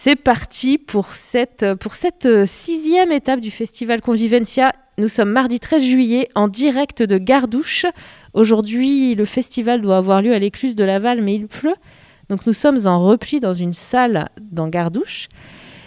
[0.00, 4.72] C'est parti pour cette, pour cette euh, sixième étape du festival Convivencia.
[4.96, 7.84] Nous sommes mardi 13 juillet en direct de Gardouche.
[8.32, 11.74] Aujourd'hui, le festival doit avoir lieu à l'écluse de Laval, mais il pleut.
[12.28, 15.26] Donc nous sommes en repli dans une salle dans Gardouche.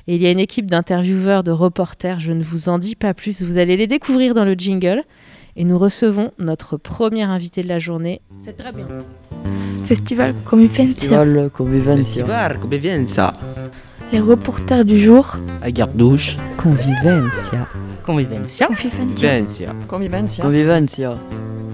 [0.08, 3.14] Et il y a une équipe d'intervieweurs, de reporters, je ne vous en dis pas
[3.14, 5.06] plus, vous allez les découvrir dans le jingle.
[5.56, 8.22] Et nous recevons notre premier invité de la journée.
[8.40, 8.88] C'est très bien.
[9.86, 10.86] Festival Convivencia.
[10.86, 12.04] Festival Convivencia.
[12.04, 13.34] Festival Convivencia.
[14.12, 15.38] Les reporters du jour.
[15.62, 16.36] À Gardouche.
[16.58, 17.68] Convivencia.
[18.06, 18.68] Convivencia.
[18.68, 18.68] Convivencia.
[19.28, 19.74] Convivencia.
[19.88, 20.44] Convivencia.
[20.44, 21.14] Convivencia.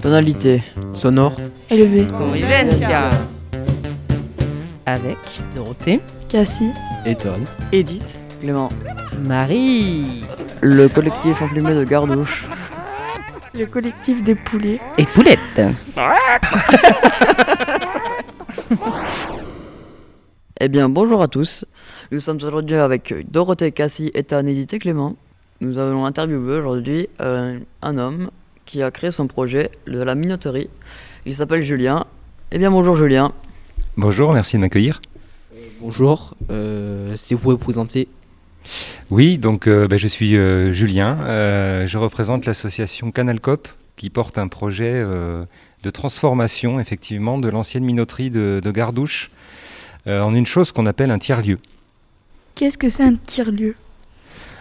[0.02, 0.62] Tonalité.
[0.94, 1.32] Sonore.
[1.70, 2.04] Élevé.
[2.06, 3.10] Convivencia.
[4.86, 5.18] Avec
[5.54, 6.70] Dorothée, Cassie.
[7.04, 7.44] Étonne.
[7.72, 8.68] Edith, Clément.
[9.26, 10.24] Marie.
[10.60, 12.46] Le collectif enfumé de Gardouche.
[13.54, 14.78] Le collectif des poulets.
[14.96, 15.60] et Poulette.
[20.60, 21.64] Eh bien, bonjour à tous.
[22.10, 24.24] Nous sommes aujourd'hui avec Dorothée, Cassie, et
[24.78, 25.16] Clément.
[25.60, 28.30] Nous allons interviewer aujourd'hui euh, un homme
[28.64, 30.70] qui a créé son projet de la minoterie.
[31.26, 32.06] Il s'appelle Julien.
[32.50, 33.32] Eh bien, bonjour Julien.
[33.98, 35.02] Bonjour, merci de m'accueillir.
[35.82, 36.34] Bonjour.
[36.50, 38.08] Euh, si vous pouvez vous présenter.
[39.10, 41.18] Oui, donc euh, ben, je suis euh, Julien.
[41.20, 45.44] Euh, je représente l'association Canalcop qui porte un projet euh,
[45.82, 49.30] de transformation effectivement de l'ancienne minoterie de, de Gardouche
[50.06, 51.58] euh, en une chose qu'on appelle un tiers-lieu.
[52.58, 53.76] Qu'est-ce que c'est un tiers-lieu?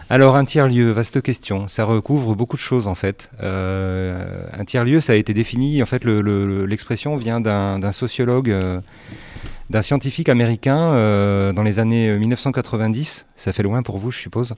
[0.07, 3.31] Alors un tiers-lieu, vaste question, ça recouvre beaucoup de choses en fait.
[3.41, 8.51] Euh, un tiers-lieu, ça a été défini, en fait le- le- l'expression vient d'un sociologue,
[8.51, 8.81] euh,
[9.71, 14.53] d'un scientifique américain euh, dans les années 1990, ça fait loin pour vous je suppose,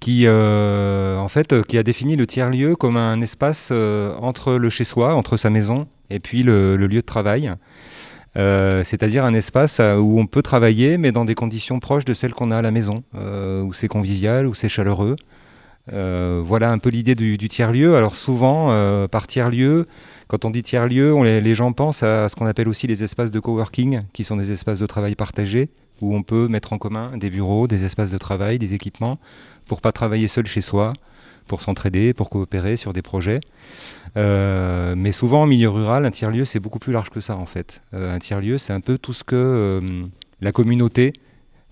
[0.00, 3.72] qui, en fait, qui a défini le tiers-lieu comme un espace
[4.20, 7.52] entre le chez-soi, entre sa maison et puis le lieu de travail.
[8.36, 12.12] Euh, c'est-à-dire un espace euh, où on peut travailler, mais dans des conditions proches de
[12.12, 15.16] celles qu'on a à la maison, euh, où c'est convivial, où c'est chaleureux.
[15.88, 17.94] Voilà un peu l'idée du, tiers-lieu.
[17.94, 19.86] Alors souvent, par tiers-lieu,
[20.26, 23.38] quand on dit tiers-lieu, les gens pensent à, ce qu'on appelle aussi les espaces de
[23.38, 25.68] coworking, qui sont des espaces de travail partagés,
[26.00, 29.20] où on peut mettre en commun des bureaux, des espaces de travail, des équipements,
[29.66, 30.92] pour pas travailler seul chez soi,
[31.46, 33.40] pour s'entraider, pour coopérer sur des projets.
[34.16, 37.46] Euh, mais souvent en milieu rural, un tiers-lieu, c'est beaucoup plus large que ça en
[37.46, 37.82] fait.
[37.94, 40.06] Euh, un tiers-lieu, c'est un peu tout ce que euh,
[40.40, 41.12] la communauté,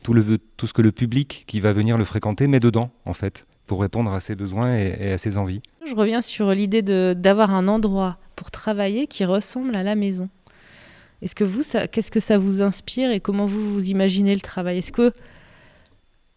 [0.02, 0.14] tout,
[0.66, 4.12] ce que le public qui va venir le fréquenter met dedans en fait, pour répondre
[4.12, 5.62] à ses besoins et, à ses envies.
[5.88, 6.82] Je reviens sur l'idée
[7.14, 10.28] d'avoir un endroit pour travailler qui ressemble à la maison.
[11.22, 14.78] Est-ce que vous, qu'est-ce que ça vous inspire et comment vous, vous imaginez le travail?
[14.78, 15.12] Est-ce que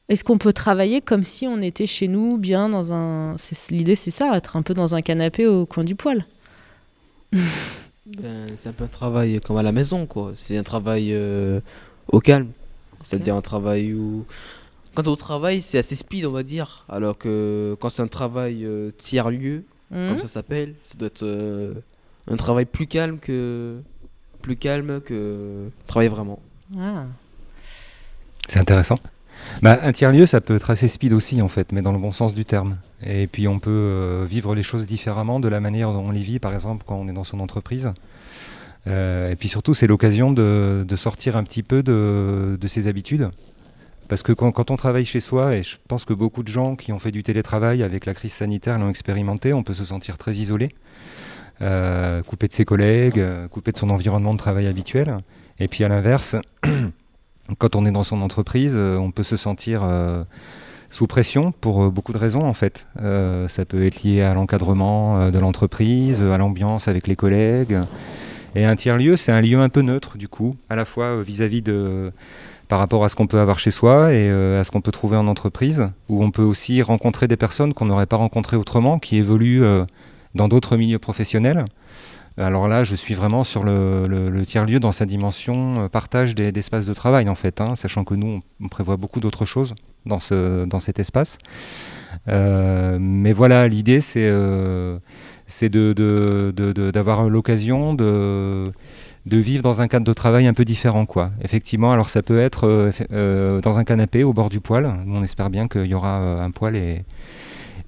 [0.09, 3.95] est-ce qu'on peut travailler comme si on était chez nous, bien dans un c'est- L'idée,
[3.95, 6.25] c'est ça, être un peu dans un canapé au coin du poêle.
[7.31, 10.31] Ben, c'est un peu un travail comme à la maison, quoi.
[10.35, 11.59] C'est un travail euh,
[12.11, 12.47] au calme.
[13.03, 14.25] C'est-à-dire un travail où.
[14.95, 16.85] Quand on travaille, c'est assez speed, on va dire.
[16.89, 20.07] Alors que quand c'est un travail euh, tiers-lieu, Mhm.
[20.09, 21.73] comme ça s'appelle, ça doit être euh,
[22.29, 23.77] un travail plus calme que.
[24.41, 25.69] Plus calme que.
[25.85, 26.39] Travailler vraiment.
[26.77, 27.03] Ah.
[28.47, 28.97] C'est intéressant.
[29.61, 32.11] Bah, un tiers-lieu, ça peut être assez speed aussi, en fait, mais dans le bon
[32.11, 32.77] sens du terme.
[33.03, 36.21] Et puis, on peut euh, vivre les choses différemment de la manière dont on les
[36.21, 37.93] vit, par exemple, quand on est dans son entreprise.
[38.87, 43.29] Euh, et puis surtout, c'est l'occasion de, sortir un petit peu de, ses habitudes.
[44.09, 46.93] Parce que quand, on travaille chez soi, et je pense que beaucoup de gens qui
[46.93, 50.33] ont fait du télétravail avec la crise sanitaire l'ont expérimenté, on peut se sentir très
[50.33, 50.69] isolé,
[51.61, 53.21] euh, coupé de ses collègues,
[53.51, 55.17] coupé de son environnement de travail habituel.
[55.59, 56.37] Et puis à l'inverse,
[57.57, 60.23] quand on est dans son entreprise, euh, on peut se sentir euh,
[60.89, 62.87] sous pression pour euh, beaucoup de raisons en fait.
[62.95, 67.77] Ça peut être lié à l'encadrement de l'entreprise, à l'ambiance avec les collègues.
[68.55, 71.61] Et un tiers-lieu, c'est un lieu un peu neutre du coup, à la fois vis-à-vis
[71.61, 72.11] de
[72.67, 75.15] par rapport à ce qu'on peut avoir chez soi et à ce qu'on peut trouver
[75.15, 79.17] en entreprise, où on peut aussi rencontrer des personnes qu'on n'aurait pas rencontrées autrement, qui
[79.17, 79.63] évoluent
[80.35, 81.65] dans d'autres milieux professionnels.
[82.39, 86.93] Alors là, je suis vraiment sur le, tiers-lieu dans sa dimension euh, partage des- de
[86.93, 89.73] travail, en fait, hein, sachant que nous, on, prévoit beaucoup d'autres choses
[90.05, 91.39] dans, ce, dans cet espace.
[92.27, 94.99] Euh, mais voilà, l'idée, c'est euh,
[95.61, 98.71] de- d'avoir l'occasion de,
[99.25, 101.07] vivre dans un cadre de travail un peu différent.
[101.07, 101.31] Quoi.
[101.41, 102.91] Effectivement, alors ça peut être
[103.63, 104.87] dans un canapé au bord du poêle.
[105.07, 107.03] On espère bien qu'il y aura un poêle et,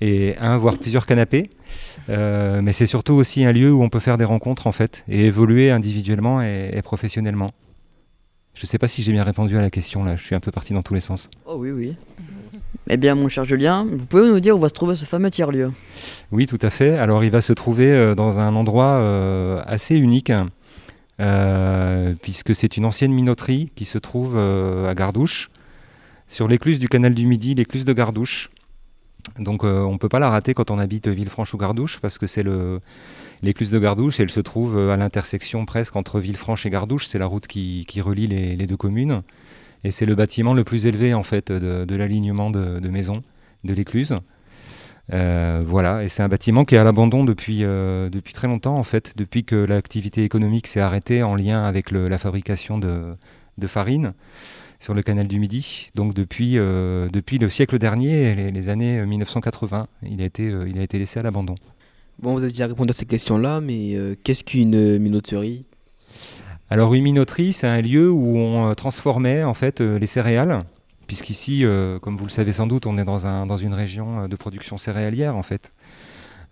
[0.01, 1.49] et un, voire plusieurs canapés.
[2.09, 5.03] Euh, mais c'est surtout aussi un lieu où on peut faire des rencontres en fait
[5.07, 7.51] et évoluer individuellement et, et professionnellement.
[8.53, 10.39] Je ne sais pas si j'ai bien répondu à la question là, je suis un
[10.39, 11.29] peu parti dans tous les sens.
[11.45, 11.95] Oh oui, oui.
[12.89, 15.29] Eh bien, mon cher Julien, vous pouvez nous dire où va se trouver ce fameux
[15.29, 15.71] tiers-lieu?
[16.31, 16.97] Oui, tout à fait.
[16.97, 20.31] Alors il va se trouver euh, dans un endroit euh, assez unique.
[22.21, 25.51] puisque c'est une ancienne minoterie qui se trouve à Gardouche,
[26.27, 28.49] sur l'écluse du canal du Midi, l'écluse de Gardouche.
[29.38, 32.27] Donc on ne peut pas la rater quand on habite Villefranche ou Gardouche, parce que
[32.27, 32.44] c'est
[33.42, 37.25] l'écluse de Gardouche, elle se trouve à l'intersection presque entre Villefranche et Gardouche, c'est la
[37.25, 39.21] route qui, relie les, deux communes.
[39.83, 43.24] Et c'est le bâtiment le plus élevé en fait de, l'alignement de, de maisons
[43.63, 44.19] de l'écluse.
[45.12, 48.77] Euh, voilà, et c'est un bâtiment qui est à l'abandon depuis, euh, depuis très longtemps,
[48.77, 53.16] en fait, depuis que l'activité économique s'est arrêtée en lien avec la fabrication de,
[53.68, 54.13] farine
[54.79, 55.89] sur le canal du Midi.
[55.95, 60.77] Donc depuis, euh, depuis le siècle dernier, les, les, années 1980, il a été, il
[60.79, 61.55] a été laissé à l'abandon.
[62.19, 65.65] Bon, vous avez déjà répondu à ces questions-là, mais qu'est-ce qu'une minoterie?
[66.69, 70.63] Alors une minoterie, c'est un lieu où on transformait en fait les céréales
[71.09, 74.21] puisqu'ici, euh, comme vous le savez sans doute, on est dans, un, dans une région
[74.21, 75.73] euh, de production céréalière en fait.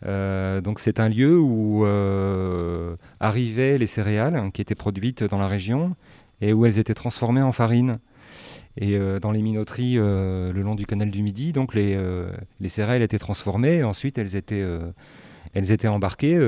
[0.06, 1.86] Euh, donc c'est un lieu où
[3.20, 5.96] arrivaient les céréales qui étaient produites dans la région
[6.42, 8.00] et où elles étaient transformées en farine.
[8.80, 12.00] Et dans les minoteries le long du canal du Midi, donc les,
[12.60, 13.84] les céréales étaient transformées.
[13.84, 14.64] Ensuite elles étaient,
[15.54, 16.40] elles étaient embarquées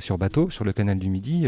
[0.00, 1.46] sur bateau sur le canal du Midi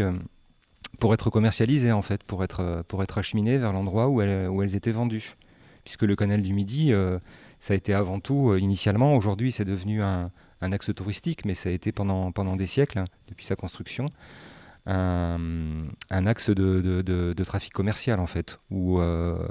[1.01, 4.91] pour être commercialisées en fait, pour être, pour être acheminées vers l'endroit où elles, étaient
[4.91, 5.35] vendues.
[5.83, 7.17] Puisque le canal du Midi, euh,
[7.59, 10.31] ça a été avant tout, euh, initialement, aujourd'hui c'est devenu un,
[10.61, 14.11] axe touristique, mais ça a été pendant, pendant des siècles, hein, depuis sa construction,
[14.85, 19.47] un, axe de, trafic commercial en fait, où euh,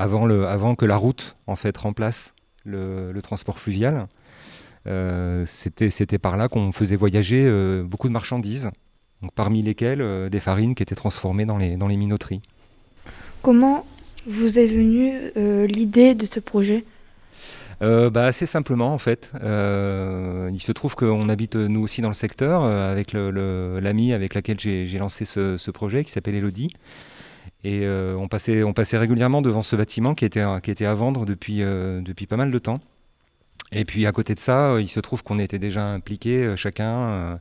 [0.00, 4.08] avant, le, avant que la route en fait remplace le, transport fluvial,
[5.46, 7.48] c'était par là qu'on faisait voyager
[7.84, 8.70] beaucoup de marchandises,
[9.34, 12.42] parmi lesquelles des farines qui étaient transformées dans les, dans les minoteries.
[13.42, 13.86] Comment
[14.26, 16.84] vous est venue euh, l'idée de ce projet?
[17.82, 19.32] Euh, bah, assez simplement en fait.
[19.42, 24.60] Euh, il se trouve qu'on habite nous aussi dans le secteur avec l'ami avec laquelle
[24.60, 26.74] j'ai lancé ce, projet qui s'appelle Elodie.
[27.62, 31.26] Et on, passait, on passait régulièrement devant ce bâtiment qui était, qui était à vendre
[31.26, 32.80] depuis, depuis pas mal de temps.
[33.70, 37.38] Et puis à côté de ça, il se trouve qu'on était déjà impliqués chacun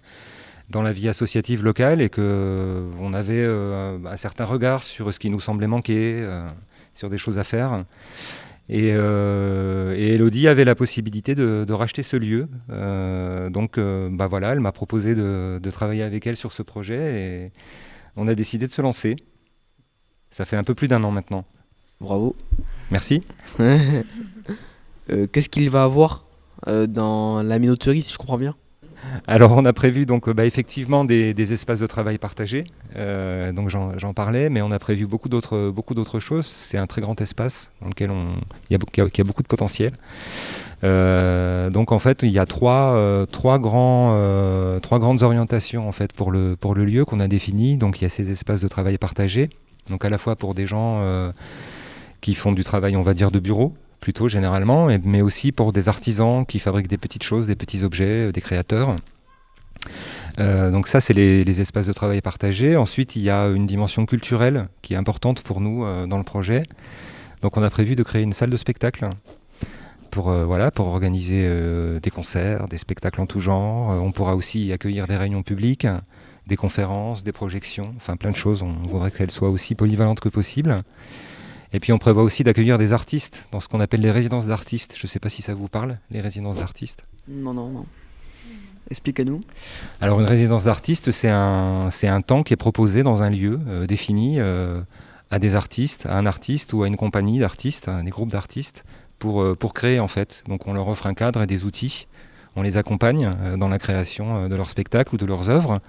[0.69, 5.39] dans la vie associative locale et qu'on avait un certain regard sur ce qui nous
[5.39, 6.21] semblait manquer
[6.95, 7.85] sur des choses à faire.
[8.69, 12.47] Et, euh, Elodie avait la possibilité de, racheter ce lieu.
[12.69, 17.21] Euh, donc euh, bah voilà, elle m'a proposé de, travailler avec elle sur ce projet
[17.21, 17.51] et
[18.15, 19.15] on a décidé de se lancer.
[20.39, 21.43] Ça fait un peu plus d'un an maintenant.
[21.99, 22.33] Bravo.
[22.91, 23.23] Merci.
[25.33, 26.23] Qu'est-ce qu'il va avoir
[26.65, 28.55] dans la minoterie, si je comprends bien?
[29.27, 32.63] Alors on a prévu donc bah, effectivement des, espaces de travail partagés,
[32.95, 36.47] euh, donc j'en parlais, mais on a prévu beaucoup d'autres beaucoup d'autres choses.
[36.47, 38.11] C'est un très grand espace dans lequel
[38.69, 39.93] il y, a, beaucoup de potentiel.
[40.85, 44.13] Euh, donc en fait il y a trois, euh, trois, grands,
[44.81, 47.75] trois grandes orientations en fait pour le, pour le lieu qu'on a défini.
[47.75, 49.49] Donc il y a ces espaces de travail partagés,
[49.89, 51.01] donc à la fois pour des gens
[52.21, 55.89] qui font du travail on va dire de bureau, plutôt généralement, mais aussi pour des
[55.89, 58.95] artisans qui fabriquent des petites choses, des petits objets, euh, des créateurs.
[60.39, 62.75] Euh, donc ça, c'est les, espaces de travail partagés.
[62.77, 66.23] Ensuite, il y a une dimension culturelle qui est importante pour nous euh, dans le
[66.23, 66.63] projet.
[67.41, 69.09] Donc on a prévu de créer une salle de spectacle
[70.11, 71.47] pour, voilà, pour organiser
[72.01, 73.89] des concerts, des spectacles en tout genre.
[74.03, 75.87] on pourra aussi accueillir des réunions publiques,
[76.47, 78.61] des conférences, des projections, enfin plein de choses.
[78.63, 80.83] On voudrait qu'elles soient aussi polyvalentes que possible.
[81.71, 84.95] Et puis on prévoit aussi d'accueillir des artistes dans ce qu'on appelle les résidences d'artistes.
[84.97, 87.05] Je ne sais pas si ça vous parle, les résidences d'artistes.
[87.27, 87.85] Non, non, non.
[88.89, 89.39] Expliquez-nous.
[90.01, 93.59] Alors une résidence d'artiste, c'est un, c'est un temps qui est proposé dans un lieu
[93.67, 94.81] euh, défini euh,
[95.29, 98.83] à des artistes, à un artiste ou à une compagnie d'artistes, à des groupes d'artistes,
[99.19, 100.43] pour, euh, pour créer en fait.
[100.47, 102.07] Donc on leur offre un cadre et des outils.
[102.55, 105.81] On les accompagne dans la création de leurs spectacles ou de leurs œuvres.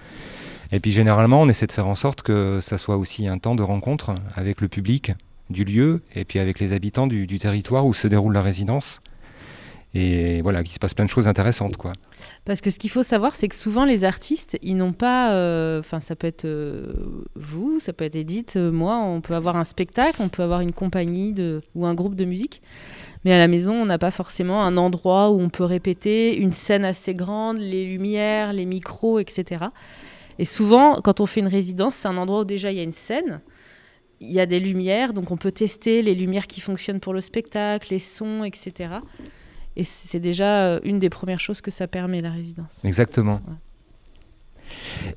[0.73, 3.55] Et puis généralement, on essaie de faire en sorte que ça soit aussi un temps
[3.55, 5.12] de rencontre avec le public,
[5.50, 9.03] du lieu et puis avec les habitants du, territoire où se déroule la résidence.
[9.93, 11.95] Et voilà, qu'il se passe plein de choses intéressantes, quoi.
[12.45, 15.81] Parce que ce qu'il faut savoir, c'est que souvent les artistes, ils n'ont pas, euh,
[15.81, 16.93] enfin ça peut être euh,
[17.35, 20.61] vous, ça peut être Edith, euh, moi, on peut avoir un spectacle, on peut avoir
[20.61, 21.35] une compagnie
[21.75, 22.62] ou un groupe de musique,
[23.25, 26.53] mais à la maison, on n'a pas forcément un endroit où on peut répéter, une
[26.53, 29.67] scène assez grande, les lumières, les micros, etc.
[30.40, 32.82] Et souvent, quand on fait une résidence, c'est un endroit où déjà il y a
[32.82, 33.42] une scène,
[34.20, 37.20] il y a des lumières, donc on peut tester les lumières qui fonctionnent pour le
[37.20, 38.94] spectacle, les sons, etc.
[39.76, 42.73] Et c'est déjà euh, une des premières choses que ça permet, la résidence.
[42.85, 43.42] Exactement.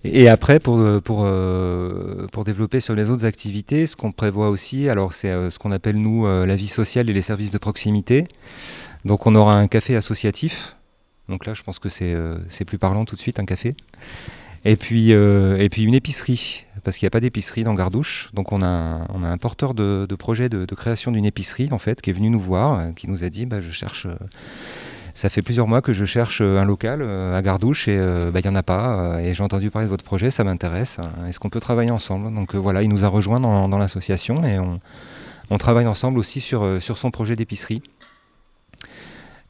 [0.03, 4.49] Et après, pour, euh, pour, euh, pour développer sur les autres activités, ce qu'on prévoit
[4.49, 8.27] aussi, alors c'est ce qu'on appelle nous la vie sociale et les services de proximité.
[9.05, 10.75] Donc on aura un café associatif.
[11.29, 13.77] Donc là, je pense que c'est plus parlant tout de suite, un café.
[14.65, 18.29] Et puis, et puis une épicerie parce qu'il n'y a pas d'épicerie dans Gardouche.
[18.33, 21.77] Donc on a un, on a un porteur de, projet de, création d'une épicerie en
[21.77, 24.05] fait qui est venu nous voir, euh, qui nous a dit bah, je cherche.
[24.05, 24.15] euh,
[25.13, 28.31] ça fait plusieurs mois que je cherche euh, un local euh, à Gardouche et euh,
[28.31, 28.99] bah, il n'y en a pas.
[28.99, 30.97] euh, et j'ai entendu parler de votre projet, ça m'intéresse.
[30.99, 32.33] Euh, Est-ce qu'on peut travailler ensemble?
[32.33, 34.79] Donc euh, voilà, il nous a rejoint dans, l'association et on,
[35.49, 37.83] on travaille ensemble aussi sur, euh, sur son projet d'épicerie.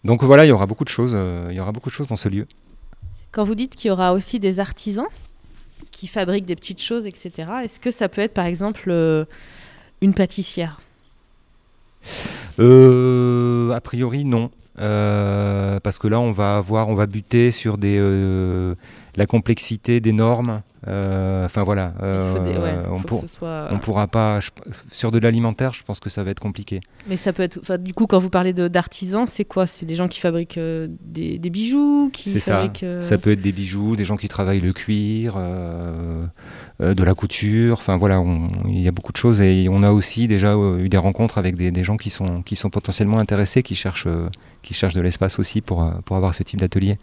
[0.04, 1.14] Donc voilà, il y aura beaucoup de choses.
[1.16, 2.46] euh, il y aura beaucoup de choses dans ce lieu.
[3.34, 5.08] Quand vous dites qu'il y aura aussi des artisans
[5.92, 7.32] qui fabriquent des petites choses, etc.,
[7.64, 9.26] est-ce que ça peut être par exemple euh,
[10.02, 10.80] une pâtissière?
[12.60, 14.52] Euh, a priori, non.
[14.80, 18.76] Euh, parce que là, on va avoir, on va buter sur des, euh,
[19.16, 20.62] la complexité des normes.
[20.86, 24.42] Euh, Enfin voilà, des- euh, ouais, on, pour- soit- on pourra pas.
[24.42, 24.50] je-
[24.92, 26.82] sur de l'alimentaire, je pense que ça va être compliqué.
[27.08, 27.78] Mais ça peut être.
[27.78, 29.66] Du coup, quand vous parlez de- d'artisans, c'est quoi?
[29.66, 32.56] C'est des gens qui fabriquent euh, des, des bijoux qui C'est ça.
[32.58, 36.26] fabriquent, euh, Ça peut être des bijoux, des gens qui travaillent le cuir, euh,
[36.82, 37.78] euh, de la couture.
[37.80, 38.22] Enfin voilà,
[38.68, 41.38] il y a beaucoup de choses et on a aussi déjà euh, eu des rencontres
[41.38, 44.28] avec des, des gens qui sont, qui sont potentiellement intéressés, qui cherchent, euh,
[44.64, 46.98] qui cherchent de l'espace aussi pour, euh, pour avoir ce type d'atelier.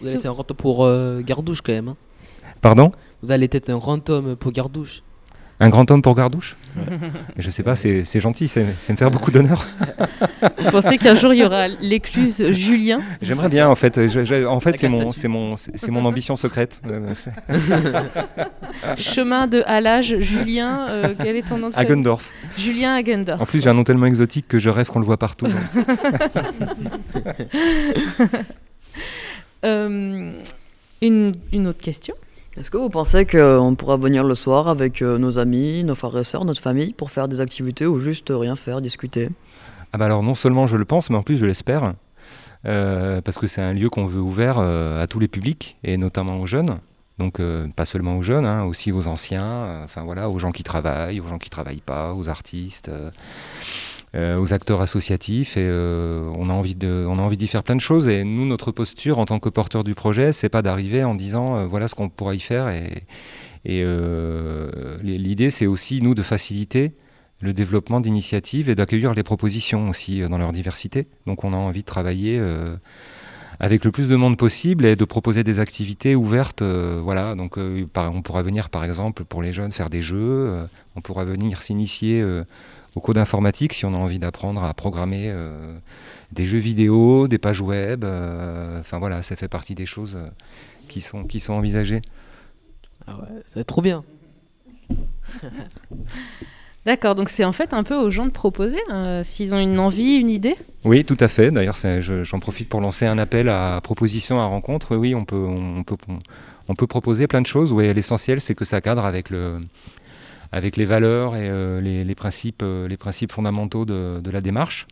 [0.00, 1.88] Vous allez que- être un grand homme pour euh, Gardouche quand même.
[1.88, 1.96] hein.
[2.60, 2.92] Pardon?
[3.22, 5.02] Vous allez être un grand homme pour Gardouche.
[5.60, 6.56] Un grand homme pour Gardouche?
[7.36, 9.66] Je sais pas, c'est c'est gentil, c'est me faire beaucoup d'honneur.
[10.58, 13.00] Vous pensez qu'un jour il y aura l'écluse Julien?
[13.22, 14.06] J'aimerais bien en fait.
[14.06, 15.56] je- je- en fait, c'est mon, mon,
[15.90, 16.80] mon ambition secrète.
[16.88, 17.12] Euh,
[18.96, 22.30] Chemin de Halage, Julien, euh, quel est ton nom de Hagendorf.
[22.56, 23.40] Julien Hagendorf.
[23.40, 25.46] En plus, j'ai un nom tellement exotique que je rêve qu'on le voit partout.
[29.64, 30.32] Euh,
[31.00, 32.14] une, une autre question.
[32.56, 36.18] Est-ce que vous pensez qu'on pourra venir le soir avec euh, nos amis, nos frères
[36.18, 39.28] et sœurs, notre famille, pour faire des activités ou juste rien faire, discuter?
[39.92, 41.94] Ah bah alors non seulement je le pense, mais en plus je l'espère,
[42.66, 45.96] euh, parce que c'est un lieu qu'on veut ouvert euh, à tous les publics, et
[45.96, 46.78] notamment aux jeunes.
[47.18, 50.52] Donc euh, pas seulement aux jeunes, hein, aussi aux anciens, euh, enfin voilà, aux gens
[50.52, 52.90] qui travaillent, aux gens qui travaillent pas, aux artistes,
[54.14, 55.56] aux acteurs associatifs.
[55.56, 58.08] Et euh, on a envie de, on a envie d'y faire plein de choses.
[58.08, 61.56] Et nous, notre posture en tant que porteur du projet, c'est pas d'arriver en disant
[61.56, 62.68] euh, voilà ce qu'on pourra y faire.
[62.68, 63.04] Et,
[63.64, 66.92] et euh, l'idée, c'est aussi nous de faciliter
[67.40, 71.06] le développement d'initiatives et d'accueillir les propositions aussi euh, dans leur diversité.
[71.26, 72.76] Donc on a envie de travailler euh,
[73.60, 76.62] avec le plus de monde possible et de proposer des activités ouvertes.
[76.62, 80.18] euh, voilà, donc euh, on pourra venir par exemple pour les jeunes faire des jeux,
[80.48, 82.44] euh, on pourra venir s'initier euh,
[82.94, 85.76] au code informatique si on a envie d'apprendre à programmer euh,
[86.32, 88.04] des jeux vidéo, des pages web.
[88.04, 90.28] euh, Enfin voilà, ça fait partie des choses euh,
[90.88, 92.02] qui sont, qui sont envisagées.
[93.06, 94.04] Ah ouais, ça va être trop bien.
[96.86, 99.78] D'accord, donc c'est en fait un peu aux gens de proposer, euh, s'ils ont une
[99.78, 100.56] envie, une idée?
[100.84, 101.50] Oui, tout à fait.
[101.50, 104.92] D'ailleurs, je- j'en profite pour lancer un appel à proposition, à rencontre.
[104.96, 105.96] Oui, oui, on peut, on, peut,
[106.68, 107.72] on peut proposer plein de choses.
[107.72, 109.60] Oui, l'essentiel, c'est que ça cadre avec, le,
[110.52, 114.40] avec les valeurs et euh, les, les principes, euh, les principes fondamentaux de, de la
[114.40, 114.86] démarche.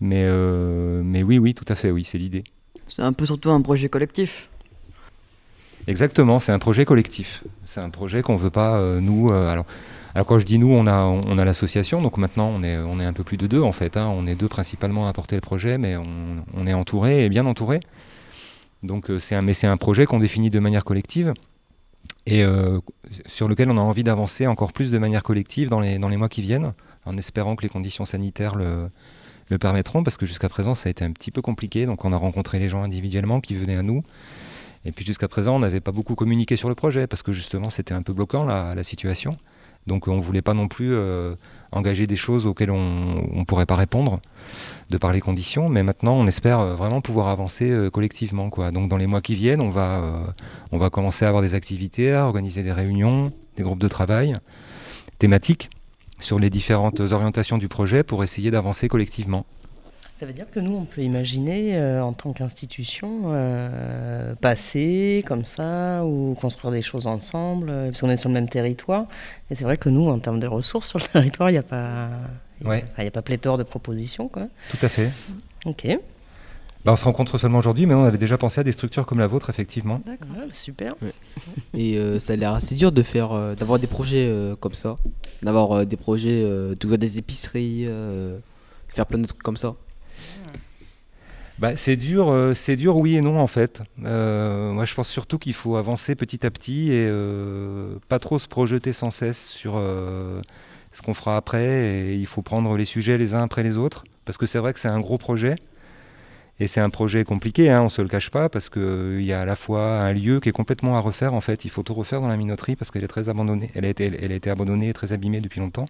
[0.00, 2.44] Mais, euh, mais oui, oui, tout à fait, oui, c'est l'idée.
[2.88, 4.48] C'est un peu surtout un projet collectif.
[5.86, 7.44] Exactement, c'est un projet collectif.
[7.64, 9.28] C'est un projet qu'on veut pas, euh, nous.
[9.28, 9.66] euh, alors,
[10.14, 13.00] alors, quand je dis nous, on a, on a l'association, donc maintenant on est, on
[13.00, 13.96] est un peu plus de deux en fait.
[13.96, 14.08] hein.
[14.16, 16.06] On est deux principalement à porter le projet, mais on,
[16.54, 17.80] on est entouré et bien entouré.
[18.82, 21.32] Donc, euh, c'est un, mais c'est un projet qu'on définit de manière collective
[22.26, 22.80] et euh,
[23.26, 26.16] sur lequel on a envie d'avancer encore plus de manière collective dans les, dans les
[26.16, 26.72] mois qui viennent,
[27.04, 28.88] en espérant que les conditions sanitaires le,
[29.50, 31.86] le permettront, parce que jusqu'à présent ça a été un petit peu compliqué.
[31.86, 34.02] Donc, on a rencontré les gens individuellement qui venaient à nous.
[34.86, 37.70] Et puis jusqu'à présent, on n'avait pas beaucoup communiqué sur le projet parce que justement,
[37.70, 39.36] c'était un peu bloquant la, la situation.
[39.86, 41.34] Donc on ne voulait pas non plus euh,
[41.72, 44.20] engager des choses auxquelles on ne pourrait pas répondre
[44.90, 45.68] de par les conditions.
[45.68, 48.48] Mais maintenant, on espère euh, vraiment pouvoir avancer euh, collectivement.
[48.72, 50.34] Donc dans les mois qui viennent, on va,
[50.72, 54.36] on va commencer à avoir des activités, à organiser des réunions, des groupes de travail
[55.18, 55.70] thématiques
[56.18, 59.44] sur les différentes orientations du projet pour essayer d'avancer collectivement.
[60.16, 65.44] Ça veut dire que nous, on peut imaginer, euh, en tant qu'institution, euh, passer comme
[65.44, 69.06] ça ou construire des choses ensemble, euh, parce qu'on est sur le même territoire.
[69.50, 71.62] Et c'est vrai que nous, en termes de ressources sur le territoire, il n'y a
[71.64, 72.08] pas.
[72.60, 72.84] il y a- Ouais.
[72.96, 74.46] a pas pléthore de propositions, quoi.
[74.70, 75.10] Tout à fait.
[75.66, 75.84] Ok.
[76.84, 79.18] Bah, on se rencontre seulement aujourd'hui, mais on avait déjà pensé à des structures comme
[79.18, 80.00] la vôtre, effectivement.
[80.06, 80.28] D'accord.
[80.52, 80.92] super.
[81.72, 84.74] Et euh, ça a l'air assez dur de faire, euh, d'avoir des projets euh, comme
[84.74, 84.94] ça,
[85.42, 88.38] d'avoir euh, des projets, euh, d'ouvrir des épiceries, euh,
[88.86, 89.74] faire plein de trucs comme ça.
[91.58, 93.82] Bah, c'est dur, euh, c'est dur, oui et non en fait.
[94.04, 98.40] Euh, moi, je pense surtout qu'il faut avancer petit à petit et euh, pas trop
[98.40, 101.64] se projeter sans cesse sur ce qu'on fera après.
[101.64, 104.72] Et il faut prendre les sujets les uns après les autres, parce que c'est vrai
[104.72, 105.54] que c'est un gros projet
[106.58, 109.32] Et c'est un projet compliqué, hein, on ne se le cache pas, parce qu'il y
[109.32, 111.34] a à la fois un lieu qui est complètement à refaire.
[111.34, 113.70] En fait, il faut tout refaire dans la minoterie parce qu'elle est très abandonnée.
[113.74, 115.86] Elle a, été, elle a été abandonnée et très abîmée depuis longtemps.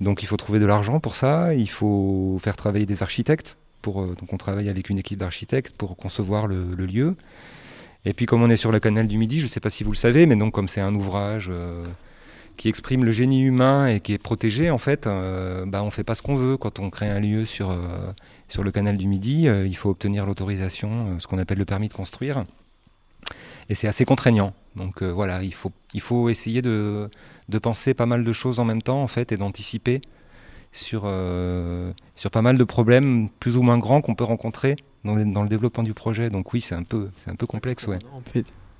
[0.00, 1.54] Donc il faut trouver de l'argent pour ça.
[1.54, 3.56] Il faut faire travailler des architectes.
[3.86, 7.16] Euh, donc on travaille avec une équipe d'architectes pour concevoir le, lieu.
[8.04, 9.84] Et puis comme on est sur le canal du Midi, je ne sais pas si
[9.84, 11.84] vous le savez, mais donc comme c'est un ouvrage euh,
[12.56, 15.90] qui exprime le génie humain et qui est protégé, en fait, euh, bah, on ne
[15.90, 17.76] fait pas ce qu'on veut quand on crée un lieu sur
[18.48, 21.94] sur le canal du Midi, il faut obtenir l'autorisation, ce qu'on appelle le permis de
[21.94, 22.44] construire.
[23.68, 24.54] Et c'est assez contraignant.
[24.74, 27.10] Donc voilà, il faut, il faut essayer de,
[27.50, 30.00] de, penser pas mal de choses en même temps, en fait, et d'anticiper
[30.72, 31.10] sur,
[32.14, 35.48] sur pas mal de problèmes plus ou moins grands qu'on peut rencontrer dans, dans, le
[35.48, 36.30] développement du projet.
[36.30, 37.98] Donc oui, c'est un peu, c'est un peu complexe, ouais.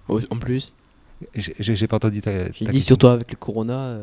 [0.08, 0.74] En, plus.
[1.34, 2.52] J'ai pas entendu ta.
[2.52, 3.98] J'ai dit surtout avec le corona.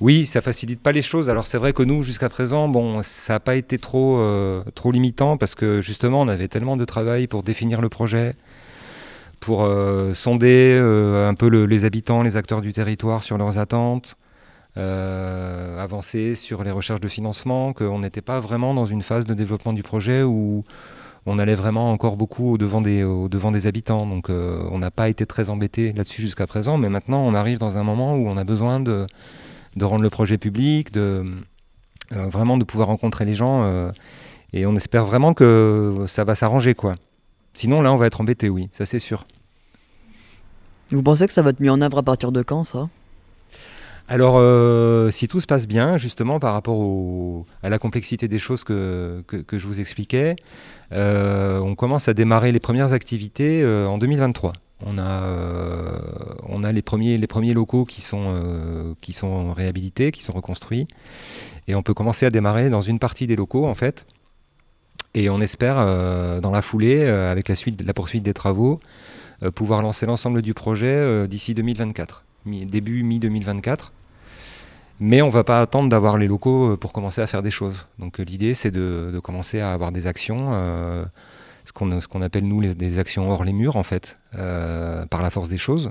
[0.00, 1.30] Oui, ça facilite pas les choses.
[1.30, 4.92] Alors c'est vrai que nous, jusqu'à présent, bon, ça n'a pas été trop, euh, trop
[4.92, 8.34] limitant parce que justement, on avait tellement de travail pour définir le projet,
[9.40, 14.16] pour euh, sonder euh, un peu les habitants, les acteurs du territoire sur leurs attentes,
[14.76, 19.72] avancer sur les recherches de financement, qu'on n'était pas vraiment dans une phase de développement
[19.72, 20.64] du projet où
[21.26, 24.06] on allait vraiment encore beaucoup au devant des, habitants.
[24.06, 27.78] Donc on n'a pas été très embêté là-dessus jusqu'à présent, mais maintenant on arrive dans
[27.78, 29.06] un moment où on a besoin de
[29.76, 31.24] de rendre le projet public, de
[32.12, 33.64] euh, vraiment de pouvoir rencontrer les gens.
[33.64, 33.90] Euh,
[34.52, 36.96] et on espère vraiment que ça va s'arranger, quoi.
[37.54, 39.26] Sinon, là, on va être embêté, oui, ça c'est sûr.
[40.90, 42.88] Vous pensez que ça va être mis en œuvre à partir de quand, ça?
[44.10, 48.64] Alors, euh, si tout se passe bien, justement, par rapport à la complexité des choses
[48.64, 50.36] que, je vous expliquais,
[50.92, 54.52] on commence à démarrer les premières activités en 2023.
[54.86, 55.98] On a, euh,
[56.48, 57.18] on a les, premiers,
[57.52, 60.88] locaux qui sont, euh, réhabilités, qui sont reconstruits.
[61.68, 64.06] Et on peut commencer à démarrer dans une partie des locaux, en fait.
[65.14, 68.80] Et on espère, euh, dans la foulée, avec la, suite, la poursuite des travaux,
[69.54, 73.90] pouvoir lancer l'ensemble du projet d'ici 2024, début mi-2024.
[75.00, 77.88] Mais on ne va pas attendre d'avoir les locaux pour commencer à faire des choses.
[77.98, 80.52] Donc l'idée, c'est de, commencer à avoir des actions
[81.64, 85.48] ce qu'on appelle nous des actions hors les murs en fait, euh, par la force
[85.48, 85.90] des choses.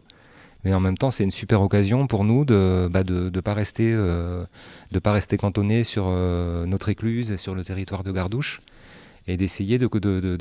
[0.66, 3.54] Mais en même temps, c'est une super occasion pour nous de bah, de, de pas
[3.54, 4.46] rester euh,
[5.40, 8.62] cantonné sur euh, notre écluse et sur le territoire de Gardouche
[9.28, 9.88] et d'essayer de,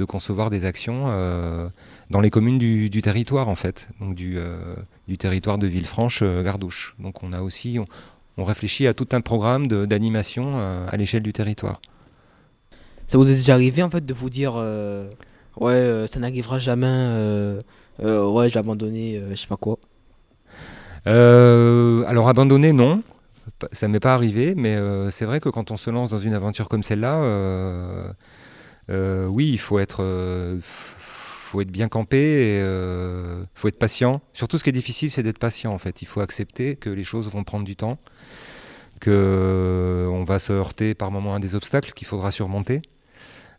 [0.06, 1.08] concevoir des actions
[2.08, 4.38] dans les communes du, territoire en fait, donc du,
[5.18, 6.96] territoire de Villefranche-Gardouche.
[6.98, 7.78] Donc on a aussi
[8.38, 11.80] on, réfléchit à tout un programme d'animation à l'échelle du territoire.
[13.06, 14.56] Ça vous est déjà arrivé en fait de vous dire
[15.60, 17.60] ouais, euh, ça n'arrivera jamais, euh,
[18.02, 19.78] euh, ouais, j'ai abandonné, je sais pas quoi?
[21.06, 23.02] alors abandonner, non.
[23.72, 24.76] Ça m'est pas arrivé, mais
[25.10, 28.14] c'est vrai que quand on se lance dans une aventure comme celle-là,
[28.88, 30.04] oui, il faut être,
[31.48, 34.20] faut être bien campé, il faut être patient.
[34.32, 35.72] Surtout, ce qui est difficile, c'est d'être patient.
[35.72, 37.98] En fait, il faut accepter que les choses vont prendre du temps,
[39.00, 42.82] que on va se heurter par moments à des obstacles qu'il faudra surmonter.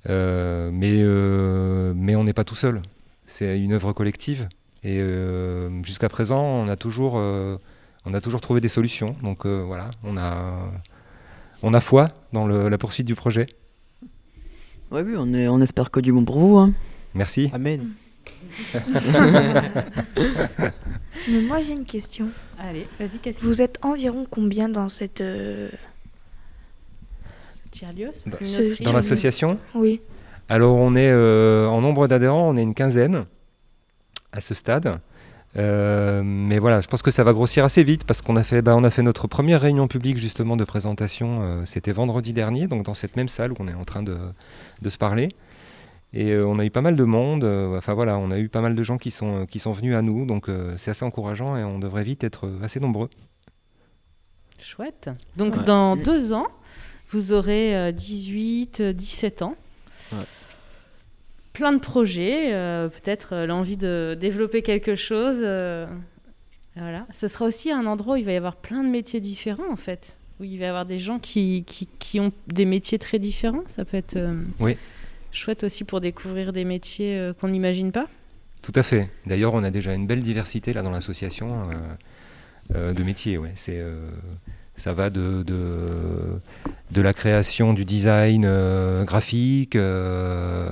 [0.07, 2.81] Euh, mais, euh, mais on n'est pas tout seul.
[3.25, 4.47] C'est une œuvre collective.
[4.83, 9.13] Et euh, jusqu'à présent, on a, toujours, on a toujours trouvé des solutions.
[9.23, 10.71] Donc voilà, on a,
[11.63, 13.47] on a foi dans la poursuite du projet.
[14.91, 16.57] oui, on espère que du bon pour vous.
[16.57, 16.73] Hein.
[17.13, 17.49] Merci.
[17.53, 17.89] Amen.
[21.27, 22.29] Mais moi j'ai une question.
[22.57, 23.43] Allez, vas-y, Cassie.
[23.43, 25.21] Vous êtes environ combien dans cette
[28.81, 30.01] dans l'association Oui.
[30.47, 33.25] Alors on est euh, en nombre d'adhérents, on est une quinzaine
[34.31, 34.99] à ce stade.
[35.57, 38.61] Euh, mais voilà, je pense que ça va grossir assez vite parce qu'on a fait,
[38.61, 41.39] bah, on a fait notre première réunion publique justement de présentation.
[41.41, 44.17] Euh, c'était vendredi dernier, donc dans cette même salle où on est en train de,
[44.81, 45.29] de se parler.
[46.13, 47.43] Et on a eu pas mal de monde.
[47.77, 50.01] enfin voilà, on a eu pas mal de gens qui sont qui sont venus à
[50.01, 53.09] nous, donc c'est assez encourageant et on devrait vite être assez nombreux.
[54.61, 55.09] Chouette.
[55.37, 56.47] Donc dans deux ans,
[57.09, 59.55] vous aurez 18, euh, 17 euh, ans.
[61.53, 65.39] Plein de projets, euh, peut-être l'envie de développer quelque chose.
[66.75, 67.05] voilà.
[67.11, 69.75] Ce sera aussi un endroit où il va y avoir plein de métiers différents, en
[69.75, 70.15] fait.
[70.39, 73.63] Où il va y avoir des gens qui, qui, ont des métiers très différents.
[73.67, 74.17] Ça peut être
[74.59, 74.77] oui.
[75.31, 78.07] Chouette aussi pour découvrir des métiers qu'on n'imagine pas.
[78.61, 79.09] Tout à fait.
[79.25, 81.69] D'ailleurs, on a déjà une belle diversité là dans l'association
[82.73, 83.37] de métiers.
[83.37, 83.53] Ouais.
[83.55, 83.81] C'est
[84.79, 90.69] ça va de, de, la création du design euh, graphique euh,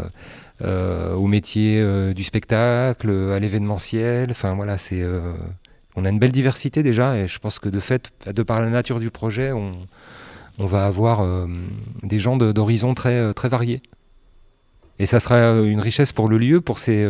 [0.63, 4.31] euh, au métier du spectacle, à l'événementiel.
[4.31, 5.05] Enfin voilà, c'est
[5.95, 8.69] on a une belle diversité déjà et je pense que de fait, de par la
[8.69, 9.73] nature du projet, on,
[10.57, 11.47] on va avoir
[12.03, 13.81] des gens d'horizons très, très variés.
[14.99, 17.05] Et ça sera une richesse pour le lieu, pour, ces,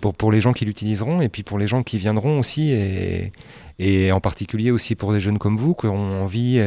[0.00, 3.32] pour, pour les gens qui l'utiliseront, et puis pour les gens qui viendront aussi, et,
[3.78, 6.58] et en particulier aussi pour des jeunes comme vous qui ont envie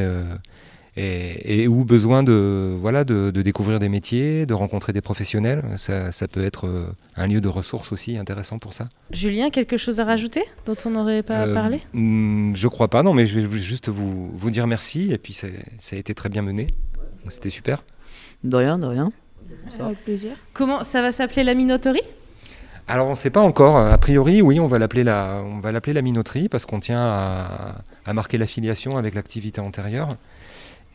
[0.97, 5.63] et, ou besoin de, voilà, de, découvrir des métiers, de rencontrer des professionnels.
[5.77, 8.89] Ça, ça, peut être euh, un lieu de ressources aussi intéressant pour ça.
[9.11, 11.81] Julien, quelque chose à rajouter dont on n'aurait pas euh, parlé?
[11.93, 15.11] hmm, Je crois pas, non, mais je vais juste vous, vous dire merci.
[15.11, 15.47] Et puis ça
[15.91, 16.67] a été très bien mené.
[17.29, 17.83] C'était super.
[18.43, 19.11] De rien, de rien.
[19.79, 20.31] Avec plaisir.
[20.53, 22.01] Comment ça va s'appeler la minoterie?
[22.87, 23.77] Alors on ne sait pas encore.
[23.77, 26.99] A priori, oui, on va l'appeler la, on va l'appeler la minoterie parce qu'on tient
[26.99, 30.17] à, à marquer l'affiliation avec l'activité antérieure.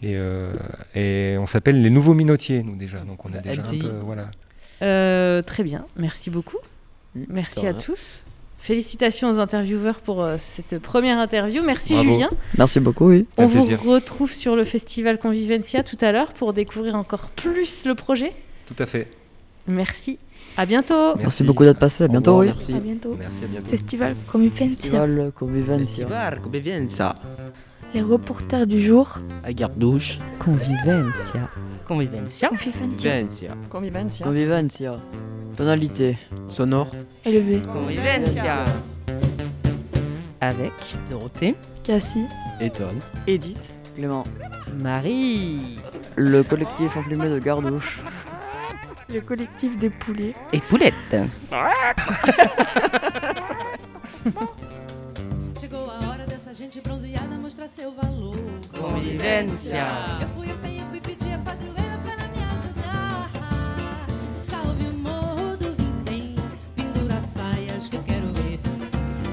[0.05, 0.53] Euh,
[0.95, 3.01] et, on s'appelle les nouveaux minotiers, nous déjà.
[3.01, 4.31] Donc on a déjà un peu, voilà.
[4.83, 6.59] Euh, très bien, merci beaucoup.
[7.14, 8.23] Mm, merci à tous.
[8.59, 11.62] Félicitations aux intervieweurs pour euh, cette première interview.
[11.62, 12.31] Merci Julien.
[12.59, 13.09] Merci beaucoup.
[13.09, 13.27] Oui.
[13.37, 17.95] On vous retrouve sur le festival Convivencia tout à l'heure pour découvrir encore plus le
[17.95, 18.33] projet.
[18.66, 19.09] Tout à fait.
[19.68, 20.18] Merci.
[20.57, 21.16] À bientôt.
[21.16, 22.05] Merci, beaucoup d'être passé.
[22.05, 22.40] À bientôt.
[22.40, 22.46] Oui.
[22.46, 22.74] Merci.
[22.74, 23.16] À bientôt.
[23.18, 23.70] Merci à bientôt.
[23.70, 24.68] Festival Convivencia.
[24.68, 25.85] Festival Convivencia.
[25.85, 27.14] Festival Convivencia.
[27.94, 29.18] Les reporters du jour.
[29.42, 30.18] À douche.
[30.38, 31.48] Convivencia.
[31.87, 32.48] Convivencia.
[32.48, 33.48] Convivencia.
[33.70, 34.24] Convivencia.
[34.24, 34.96] Convivencia.
[35.57, 36.18] Tonalité.
[36.48, 36.90] Sonore.
[37.24, 37.61] Élevé.
[37.61, 38.64] Convivencia.
[40.40, 40.72] Avec
[41.11, 41.55] Dorothée.
[41.83, 42.24] Cassie.
[42.61, 42.98] Étonne.
[43.26, 43.74] Edith.
[43.94, 44.24] Clément.
[44.83, 45.79] Marie.
[46.16, 48.00] Le collectif emplumé de Gardouche.
[49.09, 50.35] Le collectif des poulets.
[50.53, 51.16] Et poulettes.
[56.57, 58.35] gente bronzeada mostrar seu valor.
[58.79, 59.87] Convivência.
[60.23, 63.31] Eu fui a penha, fui pedir a padroeira para me ajudar.
[64.49, 66.35] Salve o morro do Vintém,
[66.75, 68.59] pendura saias que eu quero ver.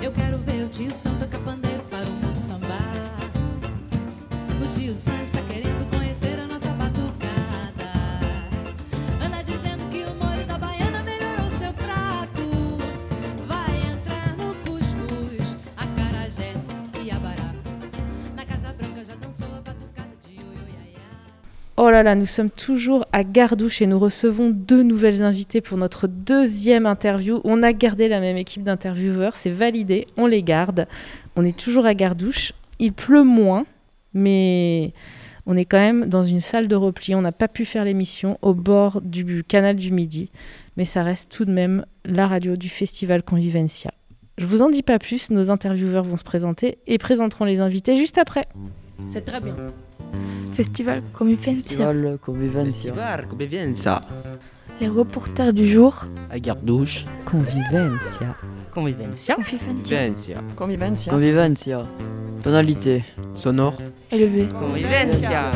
[0.01, 2.91] Eu quero ver o tio Santo Capandeiro para o mundo sambar.
[4.61, 5.82] O tio Sam está querendo
[21.85, 25.77] Oh là là, nous sommes toujours à Gardouche et nous recevons deux nouvelles invitées pour
[25.77, 27.41] notre deuxième interview.
[27.43, 30.87] On a gardé la même équipe d'intervieweurs, c'est validé, on les garde.
[31.35, 32.53] On est toujours à Gardouche.
[32.79, 33.65] Il pleut moins,
[34.13, 34.93] mais
[35.45, 37.15] on est quand même dans une salle de repli.
[37.15, 40.31] On n'a pas pu faire l'émission au bord du canal du Midi,
[40.77, 43.91] mais ça reste tout de même la radio du festival Convivencia.
[44.37, 47.97] Je vous en dis pas plus, nos intervieweurs vont se présenter et présenteront les invités
[47.97, 48.47] juste après.
[49.05, 49.53] C'est très bien.
[50.53, 51.53] Festival Convivencia.
[51.53, 52.93] Festival Convivencia.
[52.93, 54.01] Festival Convivencia.
[54.79, 56.05] Les reporters du jour.
[56.29, 57.05] À Gardouche.
[57.25, 58.35] Convivencia.
[58.73, 59.35] Convivencia.
[59.35, 60.37] Convivencia.
[60.55, 61.11] Convivencia.
[61.11, 61.81] Convivencia.
[62.43, 63.03] Tonalité.
[63.35, 63.77] Sonore.
[64.11, 64.47] Élevé.
[64.47, 65.51] Convivencia.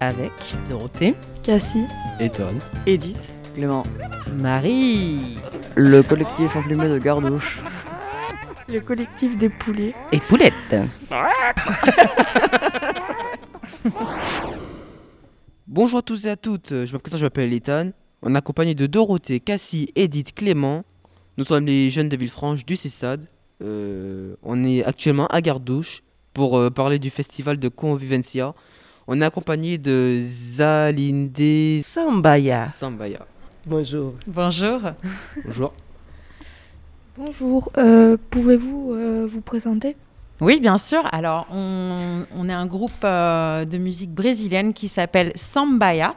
[0.00, 0.32] Avec
[0.68, 1.14] Dorothée.
[1.42, 1.84] Cassie.
[2.20, 2.58] Étonne.
[2.86, 3.32] Edith.
[3.54, 3.82] Clément.
[4.42, 5.38] Marie.
[5.74, 7.60] Le collectif emplumé de Gardouche.
[8.68, 9.94] Le collectif des poulets.
[10.10, 10.74] Et poulettes.
[15.68, 17.90] Bonjour à tous et à toutes, je me présente, je m'appelle Ethan.
[18.22, 20.84] On est accompagné de Dorothée, Cassie, Edith, Clément.
[21.36, 23.26] Nous sommes les jeunes de Villefranche du CESAD.
[23.62, 26.02] Euh, on est actuellement à Gardouche
[26.34, 28.54] pour euh, parler du festival de Convivencia.
[29.06, 32.68] On est accompagné de Zalinde Sambaya.
[32.68, 33.26] Sambaya.
[33.64, 34.14] Bonjour.
[34.26, 34.80] Bonjour.
[35.44, 35.72] Bonjour.
[37.18, 39.96] Bonjour, euh, pouvez-vous euh, vous présenter?
[40.42, 41.02] Oui, bien sûr.
[41.12, 46.14] Alors, on, est un groupe euh, de musique brésilienne qui s'appelle Sambaya.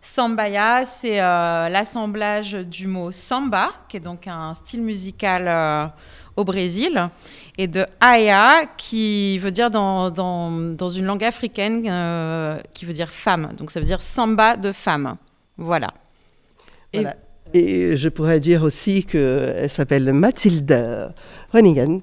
[0.00, 5.90] Sambaya, c'est l'assemblage du mot samba, qui est donc un style musical
[6.36, 7.08] au Brésil,
[7.58, 11.82] et de aya, qui veut dire dans, dans une langue africaine,
[12.74, 13.48] qui veut dire femme.
[13.56, 15.16] Donc, ça veut dire samba de femme.
[15.56, 15.88] Voilà.
[16.92, 17.16] voilà.
[17.54, 21.12] Et je pourrais dire aussi qu'elle s'appelle Mathilde
[21.52, 22.00] Ronigan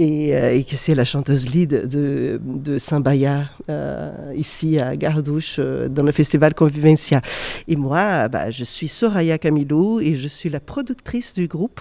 [0.00, 5.88] euh, et, que c'est la chanteuse lead de, de Saint-Baya euh, ici à Gardouche euh,
[5.88, 7.22] dans le festival Convivencia.
[7.66, 11.80] Et moi, bah, je suis Soraya Camilou et je suis la productrice du groupe.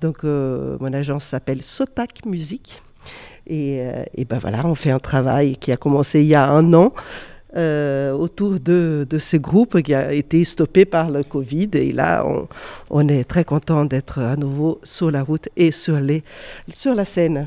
[0.00, 2.82] Donc mon agence s'appelle Sotac Musique.
[3.46, 3.80] Et,
[4.14, 6.92] et ben voilà, on fait un travail qui a commencé il y a un an.
[7.56, 11.70] Euh, autour de, ce groupe qui a été stoppé par le Covid.
[11.72, 12.26] Et là,
[12.90, 16.22] on, est très content d'être à nouveau sur la route et sur, les,
[16.70, 17.46] sur la scène.